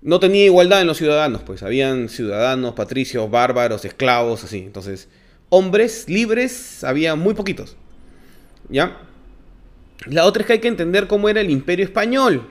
[0.03, 4.59] no tenía igualdad en los ciudadanos, pues habían ciudadanos, patricios, bárbaros, esclavos, así.
[4.59, 5.09] Entonces,
[5.51, 7.77] hombres libres había muy poquitos.
[8.69, 9.03] ¿Ya?
[10.07, 12.49] La otra es que hay que entender cómo era el imperio español.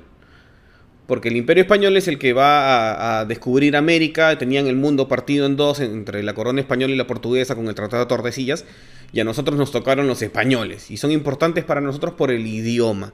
[1.09, 4.37] Porque el imperio español es el que va a, descubrir América.
[4.37, 7.73] Tenían el mundo partido en dos entre la corona española y la portuguesa con el
[7.73, 8.63] Tratado de Tordesillas.
[9.11, 10.91] Y a nosotros nos tocaron los españoles.
[10.91, 13.11] Y son importantes para nosotros por el idioma.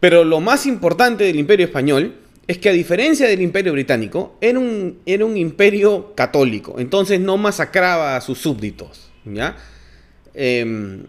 [0.00, 2.16] Pero lo más importante del imperio español
[2.48, 7.36] es que a diferencia del imperio británico, era un, era un imperio católico, entonces no
[7.36, 9.10] masacraba a sus súbditos.
[9.24, 9.56] ¿ya?
[10.34, 11.04] Em,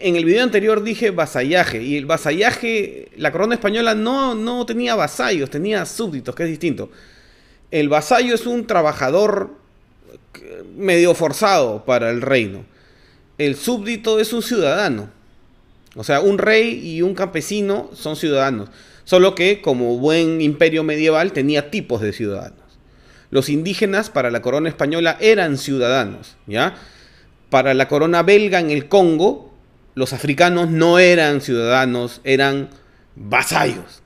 [0.00, 4.94] en el video anterior dije vasallaje, y el vasallaje, la corona española no, no tenía
[4.94, 6.90] vasallos, tenía súbditos, que es distinto.
[7.70, 9.50] El vasallo es un trabajador
[10.76, 12.64] medio forzado para el reino.
[13.38, 15.10] El súbdito es un ciudadano.
[15.96, 18.68] O sea, un rey y un campesino son ciudadanos.
[19.04, 22.58] Solo que, como buen imperio medieval, tenía tipos de ciudadanos.
[23.30, 26.76] Los indígenas para la corona española eran ciudadanos, ¿ya?
[27.50, 29.55] Para la corona belga en el Congo,
[29.96, 32.68] los africanos no eran ciudadanos, eran
[33.16, 34.02] vasallos,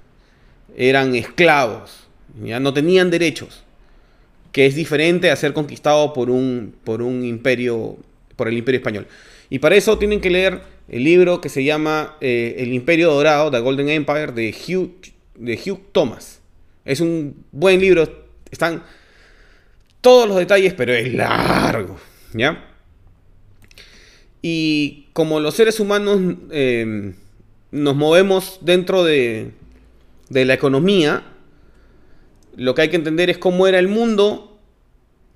[0.77, 2.07] eran esclavos,
[2.43, 3.65] ya no tenían derechos,
[4.53, 7.99] que es diferente a ser conquistado por un, por un imperio,
[8.37, 9.09] por el imperio español.
[9.51, 13.51] Y para eso tienen que leer el libro que se llama eh, El Imperio Dorado,
[13.51, 14.93] The Golden Empire, de Hugh,
[15.35, 16.41] de Hugh Thomas.
[16.85, 18.85] Es un buen libro, están
[20.01, 21.99] todos los detalles, pero es largo,
[22.33, 22.65] ¿ya?
[24.43, 27.15] Y como los seres humanos em,
[27.71, 29.53] nos movemos dentro de,
[30.31, 31.25] la economía,
[32.57, 34.59] lo que hay que entender es cómo era el mundo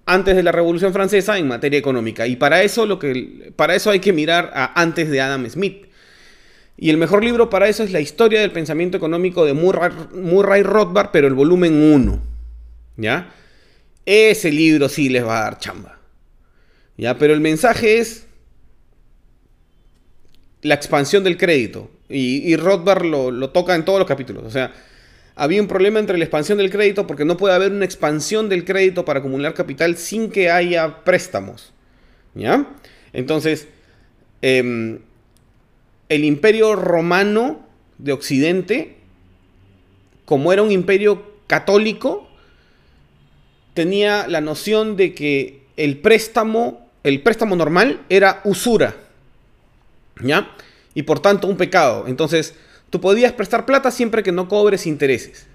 [0.07, 2.27] antes de la Revolución Francesa en materia económica.
[2.27, 5.87] Y para eso, lo que, para eso hay que mirar a antes de Adam Smith.
[6.77, 10.63] Y el mejor libro para eso es La historia del pensamiento económico de Murray, Murray
[10.63, 12.23] Rothbard, pero el volumen 1.
[12.97, 13.33] ¿Ya?
[14.07, 15.99] Ese libro sí les va a dar chamba.
[16.97, 17.17] ¿Ya?
[17.17, 18.27] Pero el mensaje es
[20.65, 21.91] la expansión del crédito.
[22.09, 24.45] Y, Rothbard lo, lo toca en todos los capítulos.
[24.45, 24.73] O sea,
[25.37, 28.65] había un problema entre la expansión del crédito porque no puede haber una expansión del
[28.65, 31.73] crédito para acumular capital sin que haya préstamos.
[32.35, 32.67] ¿Ya?
[33.13, 33.69] Entonces,
[34.43, 35.01] em,
[36.09, 37.67] el imperio romano
[37.99, 38.97] de Occidente,
[40.25, 42.29] como era un imperio católico,
[43.75, 49.04] tenía la noción de que el préstamo, el préstamo normal era usura.
[50.23, 50.51] ¿Ya?
[50.95, 52.05] Y por tanto un pecado.
[52.07, 52.55] Entonces,
[52.95, 55.49] Tú podías prestar plata siempre que no cobres intereses.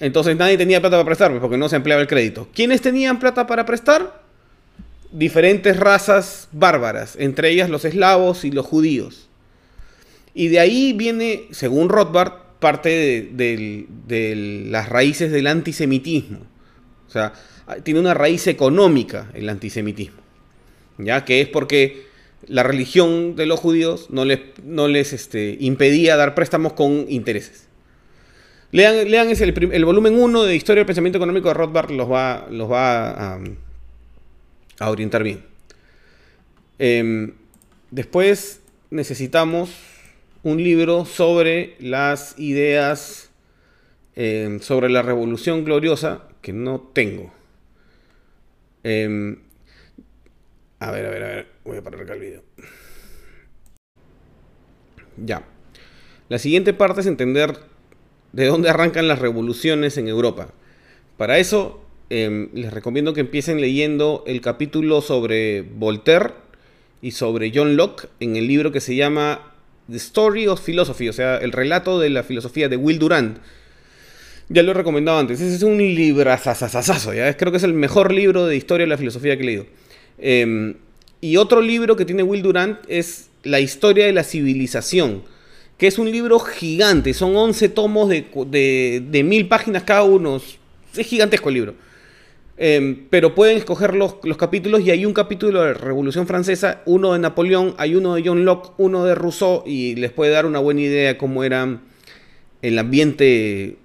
[0.00, 2.48] Entonces nadie tenía plata para prestar pues, porque no se empleaba el crédito.
[2.54, 4.22] ¿Quiénes tenían plata para prestar?
[5.12, 9.28] Diferentes razas bárbaras, entre ellas los eslavos y los judíos.
[10.32, 12.88] Y de ahí viene, según Rothbard, parte
[13.30, 16.38] de, de las raíces del antisemitismo.
[17.06, 17.34] O sea,
[17.82, 20.22] tiene una raíz económica el antisemitismo.
[20.96, 21.26] ¿Ya?
[21.26, 22.05] Que es porque
[22.46, 27.66] la religión de los judíos no les, no les este, impedía dar préstamos con intereses.
[28.72, 32.46] Lean, lean ese, el, volumen 1 de Historia del Pensamiento Económico de Rothbard, los va,
[32.50, 33.40] los va a,
[34.80, 35.44] a orientar bien.
[36.78, 37.32] Em,
[37.90, 39.70] después necesitamos
[40.42, 43.30] un libro sobre las ideas
[44.14, 47.32] em, sobre la Revolución Gloriosa, que no tengo.
[48.84, 49.38] Em,
[50.78, 51.55] a ver, a ver, a ver.
[51.66, 52.42] Voy a parar acá el video.
[55.16, 55.42] Ya.
[56.28, 57.58] La siguiente parte es entender
[58.32, 60.52] de dónde arrancan las revoluciones en Europa.
[61.16, 66.34] Para eso, em, les recomiendo que empiecen leyendo el capítulo sobre Voltaire
[67.02, 69.54] y sobre John Locke en el libro que se llama
[69.90, 73.38] The Story of Philosophy, o sea, el relato de la filosofía de Will Durant.
[74.48, 75.40] Ya lo he recomendado antes.
[75.40, 76.30] Ese es un libro
[77.14, 79.66] ya creo que es el mejor libro de historia de la filosofía que he leído.
[80.18, 80.76] Em,
[81.26, 85.22] y otro libro que tiene Will Durant es La historia de la civilización,
[85.76, 91.48] que es un libro gigante, son 11 tomos de, mil páginas cada uno, es gigantesco
[91.48, 91.74] el libro.
[92.58, 96.82] Em, pero pueden escoger los, los, capítulos y hay un capítulo de la Revolución Francesa,
[96.86, 100.46] uno de Napoleón, hay uno de John Locke, uno de Rousseau y les puede dar
[100.46, 101.80] una buena idea de cómo era
[102.62, 103.78] el ambiente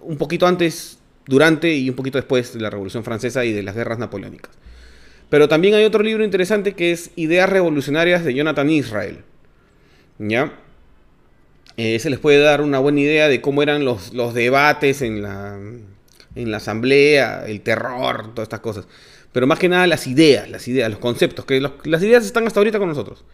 [0.00, 3.74] un poquito antes, durante y un poquito después de la Revolución Francesa y de las
[3.74, 4.58] guerras napoleónicas.
[5.30, 9.18] Pero también hay otro libro interesante que es Ideas Revolucionarias de Jonathan Israel.
[10.18, 10.52] ¿Ya?
[11.76, 15.22] Eh, se les puede dar una buena idea de cómo eran los, los debates en
[15.22, 15.56] la,
[16.34, 18.88] en la asamblea, el terror, todas estas cosas.
[19.32, 22.58] Pero más que nada las ideas, las ideas, los conceptos, que las ideas están hasta
[22.60, 23.24] ahorita con nosotros.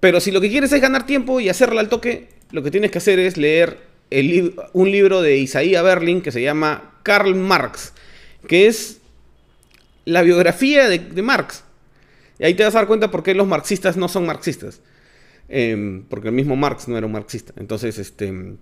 [0.00, 2.90] Pero si lo que quieres es ganar tiempo y hacerla al toque, lo que tienes
[2.90, 3.78] que hacer es leer
[4.72, 7.92] un libro de Isaías Berlin que se llama Karl Marx,
[8.46, 8.97] que es
[10.08, 11.64] la biografía de, Marx.
[12.38, 14.80] Y ahí te vas a dar cuenta por qué los marxistas no son marxistas.
[15.48, 17.52] Em, porque el mismo Marx no era un marxista.
[17.56, 18.56] Entonces, este,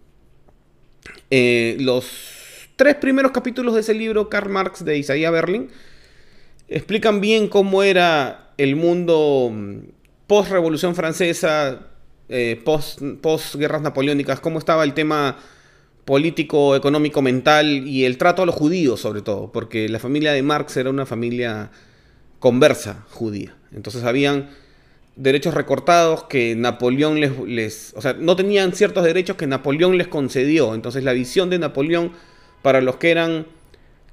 [1.31, 5.69] eh, los tres primeros capítulos de ese libro, Karl Marx, de Isaías Berlin,
[6.69, 9.53] explican bien cómo era el mundo
[10.27, 11.87] post-revolución francesa,
[12.29, 12.61] eh,
[13.21, 15.39] post-guerras napoleónicas, cómo estaba el tema
[16.07, 20.43] político, económico, mental y el trato a los judíos sobre todo, porque la familia de
[20.43, 21.71] Marx era una familia
[22.39, 23.55] conversa judía.
[23.75, 24.49] Entonces habían
[25.17, 30.09] derechos recortados que Napoleón les, les, O sea, no tenían ciertos derechos que Napoleón les
[30.09, 30.75] concedió.
[30.75, 32.13] Entonces la visión de Napoleón
[32.63, 33.47] para los que eran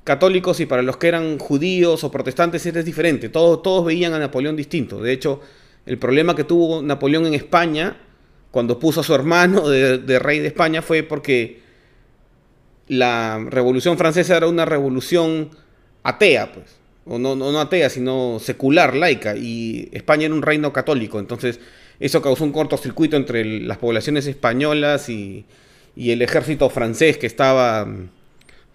[0.04, 3.30] católicos y para los que eran judíos o protestantes era diferente.
[3.30, 5.02] Todos, todos veían a Napoleón distinto.
[5.02, 5.42] De hecho,
[5.86, 7.98] el problema que tuvo Napoleón en España,
[8.52, 11.63] cuando puso a su hermano de, rey de España, fue porque
[12.94, 15.50] la Revolución Francesa era una revolución
[16.04, 16.78] atea, pues.
[17.06, 19.36] O no, no, atea, sino secular, laica.
[19.36, 21.20] Y España era un reino católico.
[21.20, 21.60] Entonces,
[22.00, 25.46] eso causó un cortocircuito entre las poblaciones españolas y,
[25.96, 28.10] y el ejército francés que estaba mm,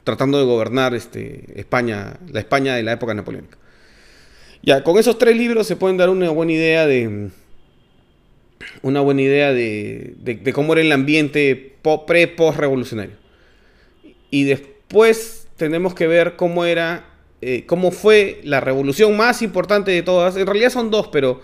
[0.04, 3.58] tratando de gobernar este, España, la España de la época napoleónica.
[4.62, 7.30] Ya, con esos tres libros se pueden dar una buena idea de.
[8.82, 11.76] Una buena idea de, de, cómo era el ambiente
[12.06, 13.16] pre-post revolucionario.
[14.30, 17.04] Y después tenemos que ver cómo era.
[17.40, 20.36] Eh, cómo fue la revolución más importante de todas.
[20.36, 21.40] En realidad son dos, pero.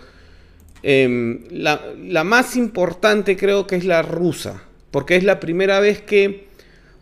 [0.82, 4.64] Em, la, la más importante creo que es la rusa.
[4.90, 6.46] Porque es la primera vez que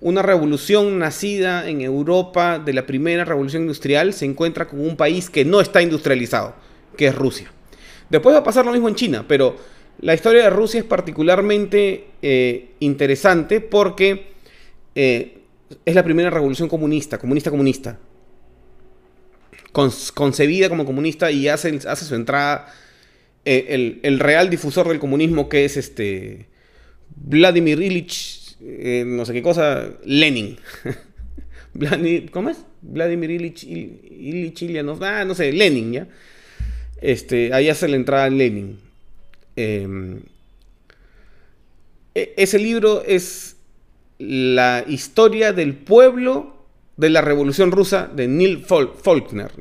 [0.02, 5.30] una revolución nacida en Europa de la primera revolución industrial se encuentra con un país
[5.30, 6.54] que no está industrializado,
[6.96, 7.50] que es Rusia.
[8.10, 9.56] Después va a pasar lo mismo en China, pero
[10.00, 14.32] la historia de Rusia es particularmente eh, interesante porque
[14.94, 15.41] eh,
[15.84, 17.98] es la primera revolución comunista, comunista comunista,
[20.14, 22.72] concebida como comunista y hace, hace su entrada
[23.44, 26.46] eh, el, el, real difusor del comunismo que es este
[27.16, 30.56] Vladimir Ilich eh, no sé qué cosa, Lenin.
[32.32, 32.58] ¿Cómo es?
[32.80, 36.08] Vladimir Ilich, Ilich no, ah, no sé, Lenin, ¿ya?
[37.00, 38.78] Este, ahí hace la entrada Lenin.
[39.56, 40.20] Em,
[42.14, 43.51] e, ese libro es
[44.28, 46.56] la historia del pueblo
[46.96, 49.52] de la Revolución Rusa de Neil Faulkner.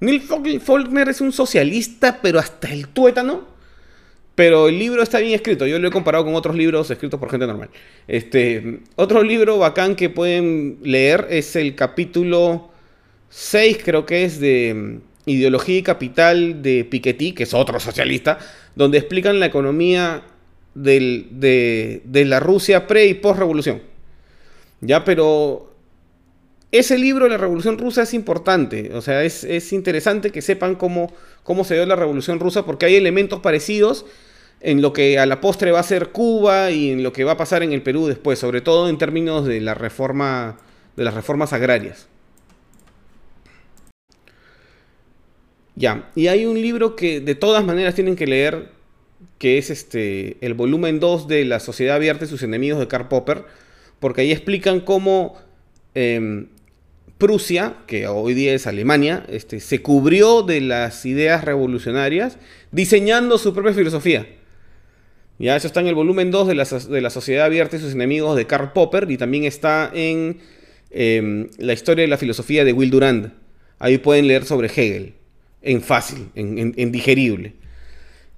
[0.00, 0.20] Neil
[0.60, 3.50] Faulkner es un socialista, pero hasta el tuétano
[4.40, 5.66] pero el libro está bien escrito.
[5.66, 7.68] Yo lo he comparado con otros libros escritos por gente normal.
[8.08, 12.70] Este, otro libro bacán que pueden leer es el capítulo
[13.28, 18.38] 6, creo que es de mm, Ideología y Capital de Piketty, que es otro socialista,
[18.74, 20.22] donde explican la economía
[20.74, 23.82] de, la Rusia pre y post revolución.
[24.80, 25.74] Ya, pero
[26.72, 28.92] ese libro de la Revolución Rusa es importante.
[28.94, 31.12] O sea, es, interesante que sepan cómo,
[31.42, 34.06] cómo se dio la Revolución Rusa, porque hay elementos parecidos
[34.60, 37.32] en lo que a la postre va a ser Cuba y en lo que va
[37.32, 40.58] a pasar en el Perú después, sobre todo en términos de la reforma
[40.96, 42.08] de las reformas agrarias.
[45.76, 48.70] Ya, y hay un libro que de todas maneras tienen que leer,
[49.38, 53.08] que es este el volumen 2 de La Sociedad Abierta y sus enemigos de Karl
[53.08, 53.44] Popper,
[54.00, 55.36] porque ahí explican cómo
[55.94, 56.48] em,
[57.18, 62.38] Prusia, que hoy día es Alemania, este, se cubrió de las ideas revolucionarias
[62.72, 64.26] diseñando su propia filosofía.
[65.38, 67.92] Ya, eso está en el volumen 2 de la, de la Sociedad Abierta y sus
[67.92, 70.38] enemigos de Karl Popper y también está en
[70.90, 73.32] em, la historia de la filosofía de Will Durand.
[73.78, 75.14] Ahí pueden leer sobre Hegel,
[75.62, 77.54] en fácil, en, digerible.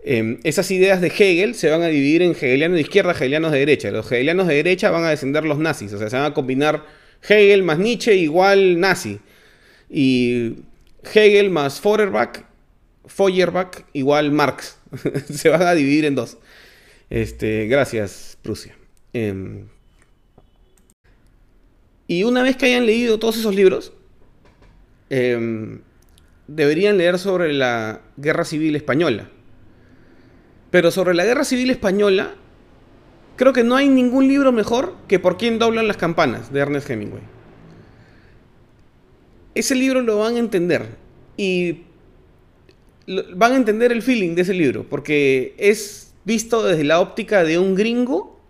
[0.05, 3.61] Em, esas ideas de Hegel se van a dividir en hegelianos de izquierda, hegelianos de
[3.61, 3.91] derecha.
[3.91, 6.85] Los hegelianos de derecha van a descender los nazis, o sea, se van a combinar
[7.23, 9.21] Hegel más Nietzsche igual nazi.
[9.89, 10.57] Y
[11.05, 12.45] Hegel más Feuerbach,
[13.07, 14.79] Feuerbach igual Marx.
[15.33, 16.39] se van a dividir en dos.
[17.09, 18.77] Este, gracias, Prusia.
[19.13, 19.67] Em,
[22.09, 23.93] y una vez que hayan leído todos esos libros,
[25.11, 25.81] em,
[26.49, 29.31] deberían leer sobre la Guerra Civil Española.
[30.73, 32.35] Pero sobre la Guerra Civil Española,
[33.37, 36.89] creo que no hay ningún libro mejor que Por quién doblan las campanas, de Ernest
[36.89, 37.23] Hemingway.
[39.55, 40.87] Ese libro lo van a entender.
[41.37, 41.83] Y
[43.35, 47.59] van a entender el feeling de ese libro, porque es visto desde la óptica de
[47.59, 48.41] un gringo,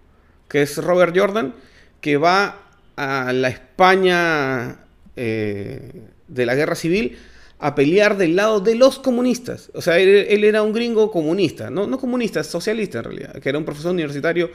[0.48, 1.56] que es Robert Jordan,
[2.00, 4.78] que va a la España
[5.16, 5.90] eh,
[6.28, 7.18] de la guerra civil
[7.62, 9.70] a pelear del lado de los comunistas.
[9.72, 13.56] O sea, él, era un gringo comunista, no, no comunista, socialista en realidad, que era
[13.56, 14.50] un profesor universitario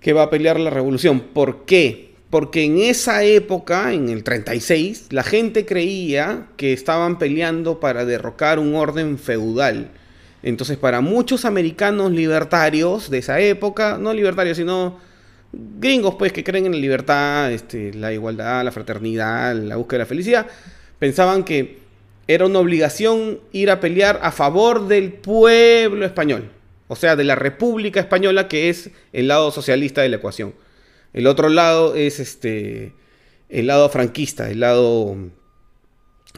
[0.00, 1.20] que va a pelear la revolución.
[1.20, 2.16] ¿Por qué?
[2.28, 8.58] Porque en esa época, en el 36, la gente creía que estaban peleando para derrocar
[8.58, 9.90] un orden feudal.
[10.42, 14.98] Entonces, para muchos americanos libertarios de esa época, no libertarios, sino
[15.52, 20.04] gringos, pues, que creen en la libertad, este, la igualdad, la fraternidad, la búsqueda de
[20.04, 20.46] la felicidad,
[20.98, 21.78] pensaban que
[22.28, 26.50] era una obligación ir a pelear a favor del pueblo español,
[26.88, 30.54] o sea, de la República Española, que es el lado socialista de la ecuación.
[31.12, 32.92] El otro lado es este,
[33.48, 35.16] el lado franquista, el lado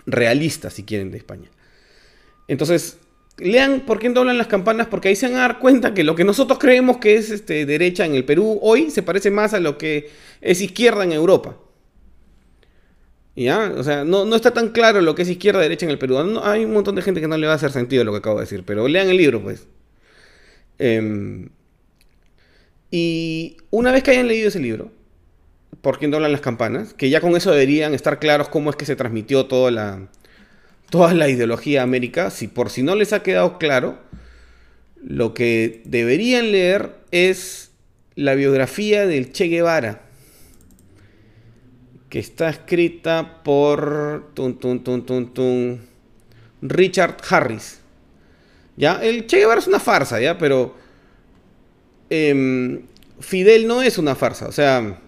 [0.06, 1.50] realista, si quieren, de España.
[2.48, 2.98] Entonces,
[3.38, 6.14] lean por qué doblan las campanas, porque ahí se van a dar cuenta que lo
[6.14, 9.60] que nosotros creemos que es este, derecha en el Perú hoy se parece más a
[9.60, 11.56] lo que es izquierda en Europa.
[13.38, 13.72] ¿Ya?
[13.76, 16.18] O sea, no, está tan claro lo que es izquierda derecha en el Perú.
[16.42, 18.38] hay un montón de gente que no le va a hacer sentido lo que acabo
[18.38, 19.68] de decir, pero lean el libro, pues.
[20.80, 21.48] Em,
[22.90, 24.90] y una vez que hayan leído ese libro,
[25.82, 26.94] ¿por quién doblan las campanas?
[26.94, 30.08] Que ya con eso deberían estar claros cómo es que se transmitió toda la,
[30.90, 32.30] toda la ideología América.
[32.30, 34.00] Si por si no les ha quedado claro,
[35.00, 37.70] lo que deberían leer es
[38.16, 40.07] la biografía del Che Guevara,
[42.08, 44.32] que está escrita por
[46.62, 47.80] Richard Harris.
[48.76, 49.02] ¿Ya?
[49.02, 50.38] El Che Guevara es una farsa, ¿ya?
[50.38, 50.74] Pero
[52.10, 52.82] Em,
[53.20, 54.48] Fidel no es una farsa.
[54.48, 54.98] O sea,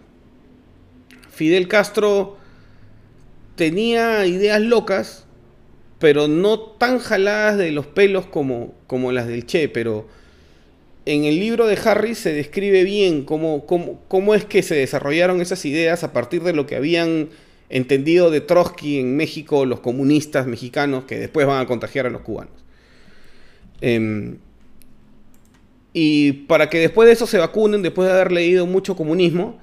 [1.30, 2.36] Fidel Castro
[3.56, 5.24] tenía ideas locas,
[5.98, 9.68] pero no tan jaladas de los pelos como, como las del Che.
[9.68, 10.08] Pero
[11.12, 15.40] en el libro de Harry se describe bien cómo, cómo, cómo es que se desarrollaron
[15.40, 17.30] esas ideas a partir de lo que habían
[17.68, 22.22] entendido de Trotsky en México, los comunistas mexicanos, que después van a contagiar a los
[22.22, 22.54] cubanos.
[23.80, 24.36] Eh,
[25.92, 29.58] y para que después de eso se vacunen, después de haber leído mucho comunismo,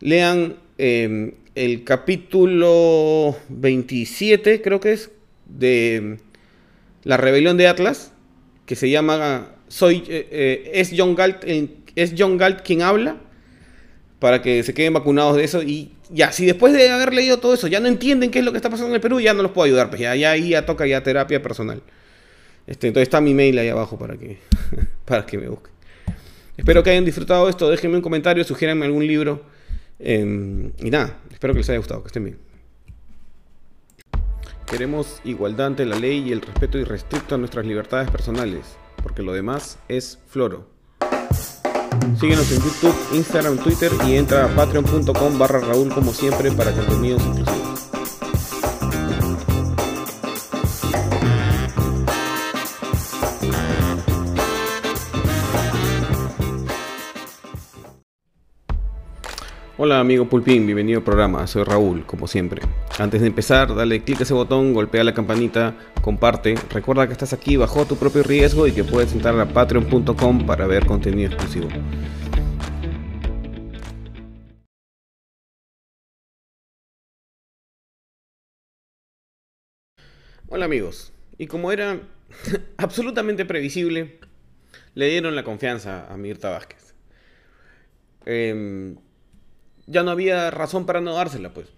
[0.00, 5.10] lean em, el capítulo 27, creo que es,
[5.46, 6.18] de
[7.04, 8.12] La rebelión de Atlas,
[8.64, 11.44] que se llama Soy, eh, eh, es, John Galt,
[11.96, 13.16] es John Galt quien habla,
[14.18, 15.62] para que se queden vacunados de eso.
[15.62, 18.52] Y ya, si después de haber leído todo eso ya no entienden qué es lo
[18.52, 20.50] que está pasando en el Perú, ya no los puedo ayudar, pues ya, ya ahí
[20.50, 21.82] ya toca ya terapia personal.
[22.66, 24.36] Este, entonces está mi mail ahí abajo para que,
[25.06, 25.72] para que me busquen.
[26.54, 27.70] Espero que hayan disfrutado esto.
[27.70, 29.42] Déjenme un comentario, sugiéranme algún libro.
[29.98, 32.02] Em, y nada, espero que les haya gustado.
[32.02, 32.36] Que estén bien.
[34.66, 39.32] Queremos igualdad ante la ley y el respeto irrestricto a nuestras libertades personales, porque lo
[39.32, 40.66] demás es floro.
[42.18, 47.22] Síguenos en YouTube, Instagram, Twitter y entra a patreon.com barra Raúl como siempre para contenidos
[47.22, 47.71] exclusivos.
[59.84, 62.62] Hola amigo Pulpín, bienvenido al programa, soy Raúl, como siempre.
[63.00, 66.54] Antes de empezar, dale clic a ese botón, golpea la campanita, comparte.
[66.70, 70.68] Recuerda que estás aquí bajo tu propio riesgo y que puedes entrar a patreon.com para
[70.68, 71.68] ver contenido exclusivo.
[80.48, 81.98] Hola amigos, y como era
[82.76, 84.20] absolutamente previsible,
[84.94, 86.94] le dieron la confianza a Mirta Vázquez.
[88.26, 88.94] Eh,
[89.92, 91.68] ya no había razón para no dársela, pues.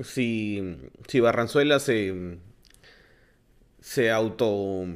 [0.00, 2.38] Si, si Barranzuela se,
[3.80, 4.86] se auto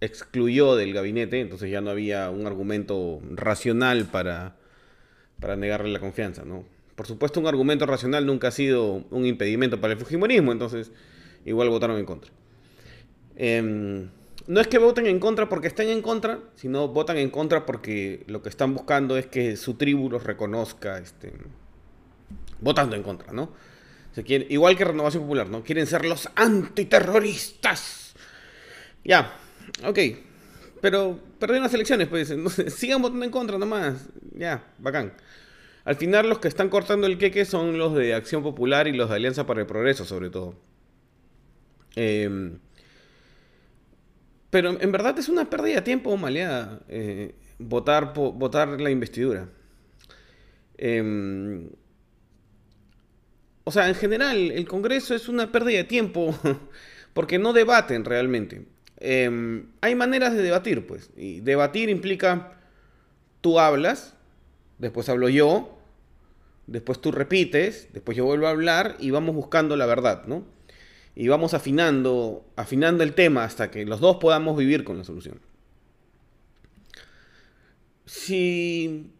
[0.00, 4.56] excluyó del gabinete, entonces ya no había un argumento racional para,
[5.40, 6.64] para negarle la confianza, ¿no?
[6.94, 10.92] Por supuesto, un argumento racional nunca ha sido un impedimento para el Fujimorismo, entonces
[11.44, 12.32] igual votaron en contra.
[13.36, 14.08] Em,
[14.46, 18.24] no es que voten en contra porque estén en contra, sino votan en contra porque
[18.28, 21.32] lo que están buscando es que su tribu los reconozca este,
[22.60, 23.52] votando en contra, ¿no?
[24.12, 25.62] Se quiere, igual que Renovación Popular, ¿no?
[25.62, 28.14] Quieren ser los antiterroristas.
[29.04, 29.36] Ya,
[29.84, 29.98] ok.
[30.80, 32.34] Pero perdieron las elecciones, pues.
[32.74, 34.08] sigan votando en contra nomás.
[34.34, 35.12] Ya, bacán.
[35.84, 39.10] Al final los que están cortando el queque son los de Acción Popular y los
[39.10, 40.54] de Alianza para el Progreso, sobre todo.
[41.94, 42.58] Em,
[44.50, 49.48] pero en verdad es una pérdida de tiempo, maleada, eh, votar, votar la investidura.
[50.78, 51.68] Eh,
[53.68, 56.32] o sea, en general, el Congreso es una pérdida de tiempo
[57.14, 58.64] porque no debaten realmente.
[58.98, 61.10] Em, hay maneras de debatir, pues.
[61.16, 62.60] Y debatir implica,
[63.40, 64.14] tú hablas,
[64.78, 65.80] después hablo yo,
[66.68, 70.44] después tú repites, después yo vuelvo a hablar y vamos buscando la verdad, ¿no?
[71.16, 75.40] Y vamos afinando, afinando el tema hasta que los dos podamos vivir con la solución.
[78.04, 79.10] Si,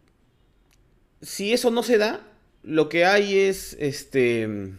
[1.21, 2.21] si eso no se da,
[2.67, 4.73] lo que hay es este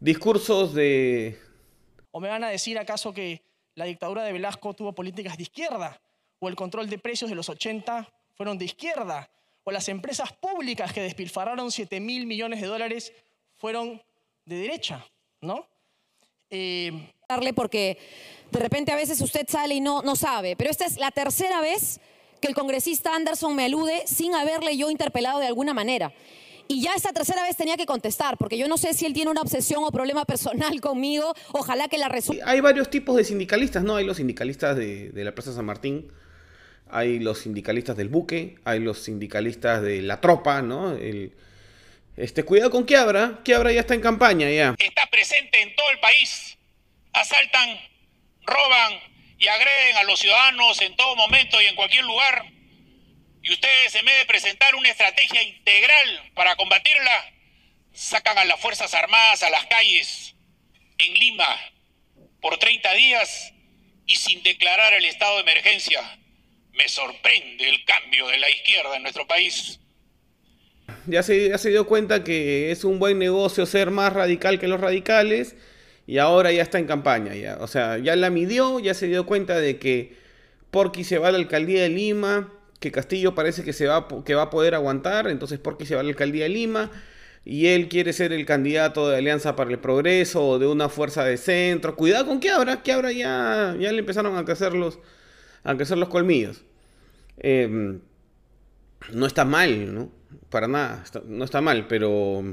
[0.00, 1.38] discursos de...
[2.10, 3.42] ¿O me van a decir acaso que
[3.74, 6.00] la dictadura de Velasco tuvo políticas de izquierda?
[6.38, 9.30] ¿O el control de precios de los 80 fueron de izquierda?
[9.64, 13.12] ¿O las empresas públicas que despilfarraron 7 mil millones de dólares
[13.56, 14.02] fueron
[14.46, 15.06] de derecha?
[15.42, 15.68] ¿No?
[16.50, 17.12] Eh...
[17.54, 17.96] Porque
[18.50, 21.62] de repente a veces usted sale y no, no sabe, pero esta es la tercera
[21.62, 21.98] vez
[22.42, 26.12] que el congresista Anderson me alude sin haberle yo interpelado de alguna manera.
[26.72, 29.30] Y ya esta tercera vez tenía que contestar, porque yo no sé si él tiene
[29.30, 31.34] una obsesión o problema personal conmigo.
[31.52, 32.50] Ojalá que la resuelva.
[32.50, 33.96] Hay varios tipos de sindicalistas, ¿no?
[33.96, 36.10] Hay los sindicalistas de, la Plaza San Martín,
[36.90, 40.92] hay los sindicalistas del buque, hay los sindicalistas de la tropa, ¿no?
[40.92, 41.34] El,
[42.16, 44.74] este, cuidado con Quiabra, Quiabra ya está en campaña ya.
[44.78, 46.56] Está presente en todo el país.
[47.12, 47.68] Asaltan,
[48.46, 48.94] roban
[49.38, 52.51] y agreden a los ciudadanos en todo momento y en cualquier lugar
[53.42, 57.32] y ustedes en vez de presentar una estrategia integral para combatirla,
[57.92, 60.34] sacan a las Fuerzas Armadas a las calles
[60.98, 61.58] en Lima
[62.40, 63.52] por 30 días
[64.06, 66.00] y sin declarar el estado de emergencia.
[66.72, 69.78] Me sorprende el cambio de la izquierda en nuestro país.
[71.06, 74.68] Ya se, ya se dio cuenta que es un buen negocio ser más radical que
[74.68, 75.56] los radicales
[76.06, 77.34] y ahora ya está en campaña.
[77.34, 77.56] Ya.
[77.60, 80.16] O sea, ya la midió, ya se dio cuenta de que
[80.70, 84.34] Porqui se va a la alcaldía de Lima, que Castillo parece que, se va, que
[84.34, 86.90] va a poder aguantar, entonces ¿por qué se va a la alcaldía de Lima?
[87.44, 91.24] Y él quiere ser el candidato de Alianza para el Progreso o de una fuerza
[91.24, 91.96] de centro.
[91.96, 94.98] Cuidado con que ahora ya, ya le empezaron a crecer los,
[95.64, 96.62] a crecer los colmillos.
[97.38, 98.00] Em,
[99.12, 100.10] no está mal, ¿no?
[100.50, 102.44] Para nada, no está mal, pero...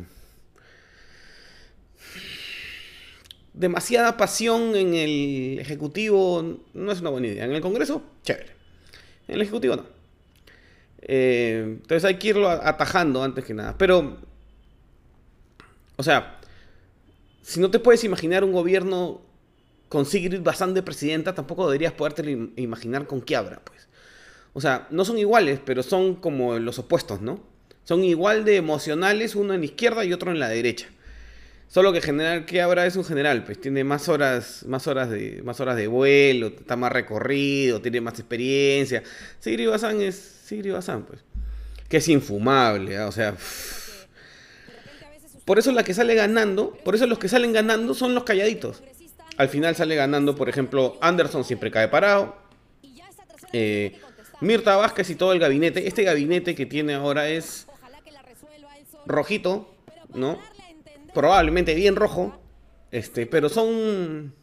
[3.54, 7.46] Demasiada pasión en el Ejecutivo no es una buena idea.
[7.46, 8.52] En el Congreso, chévere.
[9.28, 9.99] En el Ejecutivo no.
[11.12, 13.76] Eh, entonces hay que irlo atajando antes que nada.
[13.80, 14.18] Pero,
[15.96, 16.40] o sea,
[17.42, 19.20] si no te puedes imaginar un gobierno
[19.88, 23.88] con Sigrid Bazán de presidenta, tampoco deberías poderte imaginar con Quiabra, pues.
[24.54, 27.40] O sea, no son iguales, pero son como los opuestos, ¿no?
[27.86, 30.90] Son igual de emocionales, uno en la izquierda y otro en la derecha.
[31.70, 35.60] Solo que general Quiabra es un general, pues tiene más horas, más horas de, más
[35.60, 39.04] horas de vuelo, está más recorrido, tiene más experiencia.
[39.40, 41.22] Sigrid Bazán es Sigrid Bazán, pues.
[41.88, 43.08] Que es infumable, ¿ah?
[43.08, 43.36] o sea.
[45.46, 48.82] Por eso la que sale ganando, por eso los que salen ganando son los calladitos.
[49.38, 52.36] Al final sale ganando, por ejemplo, Anderson siempre cae parado.
[53.54, 53.96] Eh,
[54.42, 55.88] Mirta Vázquez y todo el gabinete.
[55.88, 57.68] Este gabinete que tiene ahora es
[59.06, 59.72] rojito,
[60.16, 60.40] ¿no?
[61.20, 62.40] Probablemente bien rojo.
[62.92, 64.34] Este, pero son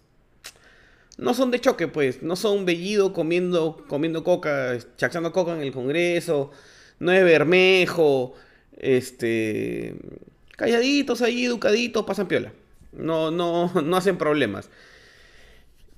[1.16, 2.22] no son de choque, pues.
[2.22, 6.50] No son Bellido comiendo, comiendo coca, chachando coca en el Congreso.
[6.98, 8.34] No es Bermejo.
[8.76, 9.94] Este.
[10.54, 12.52] Calladitos ahí, educaditos, pasan piola.
[12.92, 14.68] No, no, no hacen problemas.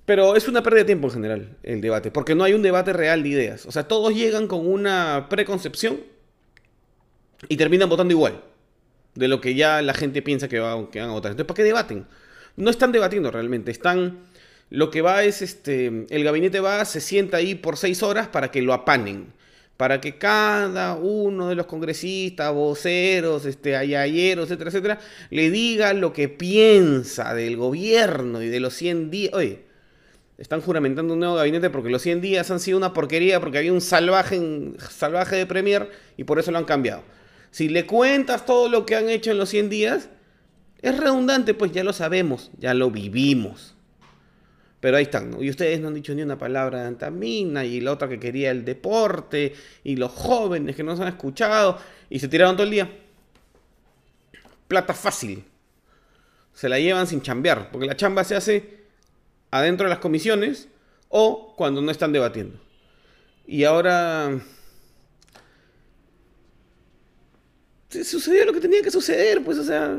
[0.05, 2.93] Pero es una pérdida de tiempo en general el debate, porque no hay un debate
[2.93, 3.66] real de ideas.
[3.66, 5.99] O sea, todos llegan con una preconcepción
[7.49, 8.41] y terminan votando igual
[9.19, 11.33] de lo que ya la gente piensa que, va, van a votar.
[11.33, 12.07] Entonces, ¿para qué debaten?
[12.57, 14.19] No están debatiendo realmente, están
[14.71, 18.51] lo que va es, este, el gabinete va, se sienta ahí por seis horas para
[18.51, 19.33] que lo apanen,
[19.77, 24.99] para que cada uno de los congresistas, voceros, este, ayayeros, etcétera, etcétera,
[25.31, 29.35] le diga lo que piensa del gobierno y de los 100 días.
[29.35, 29.62] Oye,
[30.37, 33.73] están juramentando un nuevo gabinete porque los 100 días han sido una porquería porque había
[33.73, 34.41] un salvaje,
[34.91, 37.03] salvaje de Premier y por eso lo han cambiado.
[37.51, 40.09] Si le cuentas todo lo que han hecho en los 100 días,
[40.81, 43.75] es redundante, pues ya lo sabemos, ya lo vivimos.
[44.81, 45.43] Pero ahí están, ¿no?
[45.43, 48.53] Y ustedes no han dicho ni una palabra de Antamina y la otra que quería
[48.53, 51.79] el deporte y los jóvenes que no se han escuchado
[52.09, 52.89] y se tiraron todo el día.
[54.69, 55.45] Plata fácil.
[56.55, 58.79] Se la llevan sin chambear, porque la chamba se hace
[59.51, 60.69] adentro de las comisiones
[61.09, 62.61] o cuando no están debatiendo.
[63.47, 64.41] Y ahora
[67.91, 69.99] sucedió lo que tenía que suceder, pues, o sea,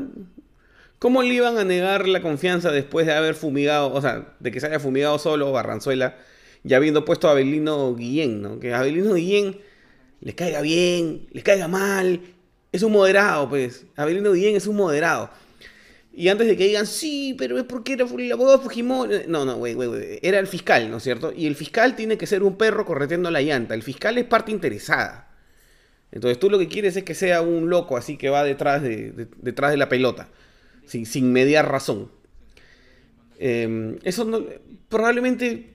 [1.00, 4.60] ¿Cómo le iban a negar la confianza después de haber fumigado, o sea, de que
[4.60, 6.18] se haya fumigado solo Barranzuela,
[6.62, 8.60] ya habiendo puesto a Abelino Guillén, ¿no?
[8.60, 9.58] Que Abelino Guillén
[10.20, 12.20] le caiga bien, le caiga mal,
[12.70, 13.86] es un moderado, pues.
[13.96, 15.30] Abelino Guillén es un moderado.
[16.12, 19.22] Y antes de que digan, sí, pero es porque era el abogado Fujimori.
[19.26, 20.18] No, no, güey, güey.
[20.20, 21.32] Era el fiscal, ¿no es cierto?
[21.34, 23.72] Y el fiscal tiene que ser un perro correteando la llanta.
[23.72, 25.29] El fiscal es parte interesada.
[26.12, 29.28] Entonces tú lo que quieres es que sea un loco así que va detrás de,
[29.36, 30.28] detrás de la pelota.
[30.86, 32.10] Sin, sin mediar razón.
[33.38, 34.44] Em, eso no,
[34.88, 35.74] probablemente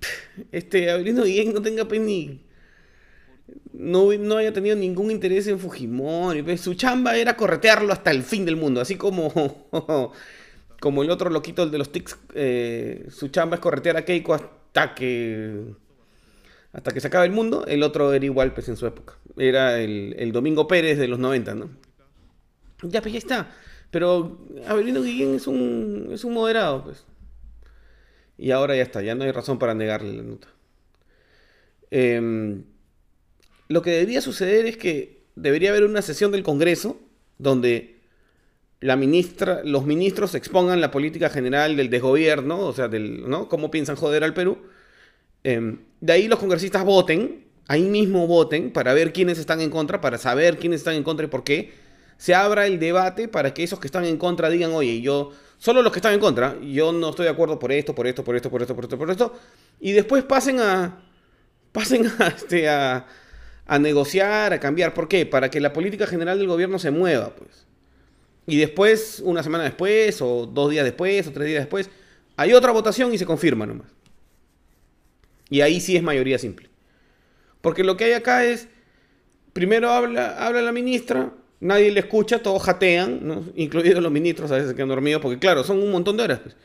[0.52, 2.46] este Avelino Guillén no tenga pues ni
[3.72, 6.42] no, no haya tenido ningún interés en Fujimori.
[6.42, 9.32] Pues, su chamba era corretearlo hasta el fin del mundo, así como,
[10.80, 14.34] como el otro loquito, el de los tics, eh, su chamba es corretear a Keiko
[14.34, 15.74] hasta que
[16.76, 17.64] hasta que se acabe el mundo.
[17.66, 19.14] El otro era igual pues en su época.
[19.38, 21.70] Era el, Domingo Pérez de los 90, ¿no?
[22.82, 23.50] Ya, pues ya está.
[23.90, 27.06] Pero Avelino Guillén es un, es un moderado, pues.
[28.36, 30.48] Y ahora ya está, ya no hay razón para negarle la nota.
[31.90, 32.60] Eh,
[33.68, 37.00] lo que debería suceder es que debería haber una sesión del Congreso
[37.38, 38.00] donde
[38.80, 43.48] la ministra, los ministros expongan la política general del desgobierno, o sea, del, ¿no?
[43.48, 44.58] Cómo piensan joder al Perú.
[45.42, 50.00] Em, de ahí los congresistas voten, ahí mismo voten, para ver quiénes están en contra,
[50.00, 51.72] para saber quiénes están en contra y por qué.
[52.18, 55.82] Se abra el debate para que esos que están en contra digan, oye, yo, solo
[55.82, 58.36] los que están en contra, yo no estoy de acuerdo por esto, por esto, por
[58.36, 59.34] esto, por esto, por esto, por esto.
[59.80, 61.02] Y después pasen a,
[61.72, 63.06] pasen a, este, a,
[63.66, 64.94] a negociar, a cambiar.
[64.94, 65.26] ¿Por qué?
[65.26, 67.66] Para que la política general del gobierno se mueva, pues.
[68.46, 71.90] Y después, una semana después, o dos días después, o tres días después,
[72.36, 73.88] hay otra votación y se confirma nomás.
[75.50, 76.68] Y ahí sí es mayoría simple.
[77.60, 78.68] Porque lo que hay acá es,
[79.52, 84.74] primero habla, habla la ministra, nadie le escucha, todos jatean, incluidos los ministros, a veces
[84.74, 86.40] que han dormido, porque claro, son un montón de horas.
[86.40, 86.56] Pues.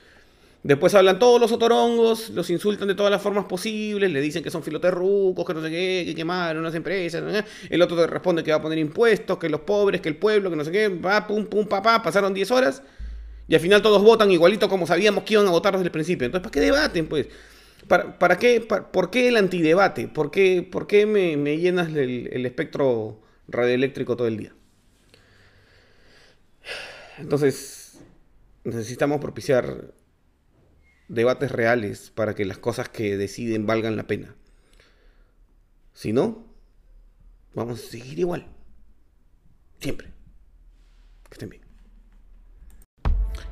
[0.63, 4.51] Después hablan todos los otorongos, los insultan de todas las formas posibles, le dicen que
[4.51, 7.23] son filoterrucos, que no sé qué, que quemaron unas empresas.
[7.67, 10.51] El otro te responde que va a poner impuestos, que los pobres, que el pueblo,
[10.51, 12.83] que no sé qué, va, pum, pum, papá, pasaron 10 horas
[13.47, 16.25] y al final todos votan igualito como sabíamos que iban a votar desde el principio.
[16.25, 17.27] Entonces, ¿para qué debaten, pues?
[17.87, 20.07] ¿Para, para qué, ¿Por qué el antidebate?
[20.07, 24.53] ¿Por qué, por qué me, llenas el, el espectro radioeléctrico todo el día?
[27.17, 27.99] Entonces,
[28.63, 29.93] necesitamos propiciar
[31.07, 34.35] debates reales para que las cosas que deciden valgan la pena.
[35.93, 36.47] Si no,
[37.53, 38.47] vamos a seguir igual.
[39.79, 40.07] Siempre.
[41.29, 41.60] Que estén bien.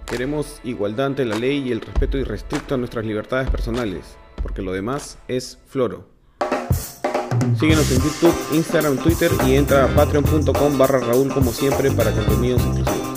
[0.10, 4.72] Queremos igualdad ante la ley y el respeto irrestricto a nuestras libertades personales, porque lo
[4.72, 6.07] demás es floro.
[7.60, 12.62] Síguenos en YouTube, Instagram, Twitter y entra a patreon.com barra Raúl como siempre para contenidos
[12.66, 13.09] exclusivos.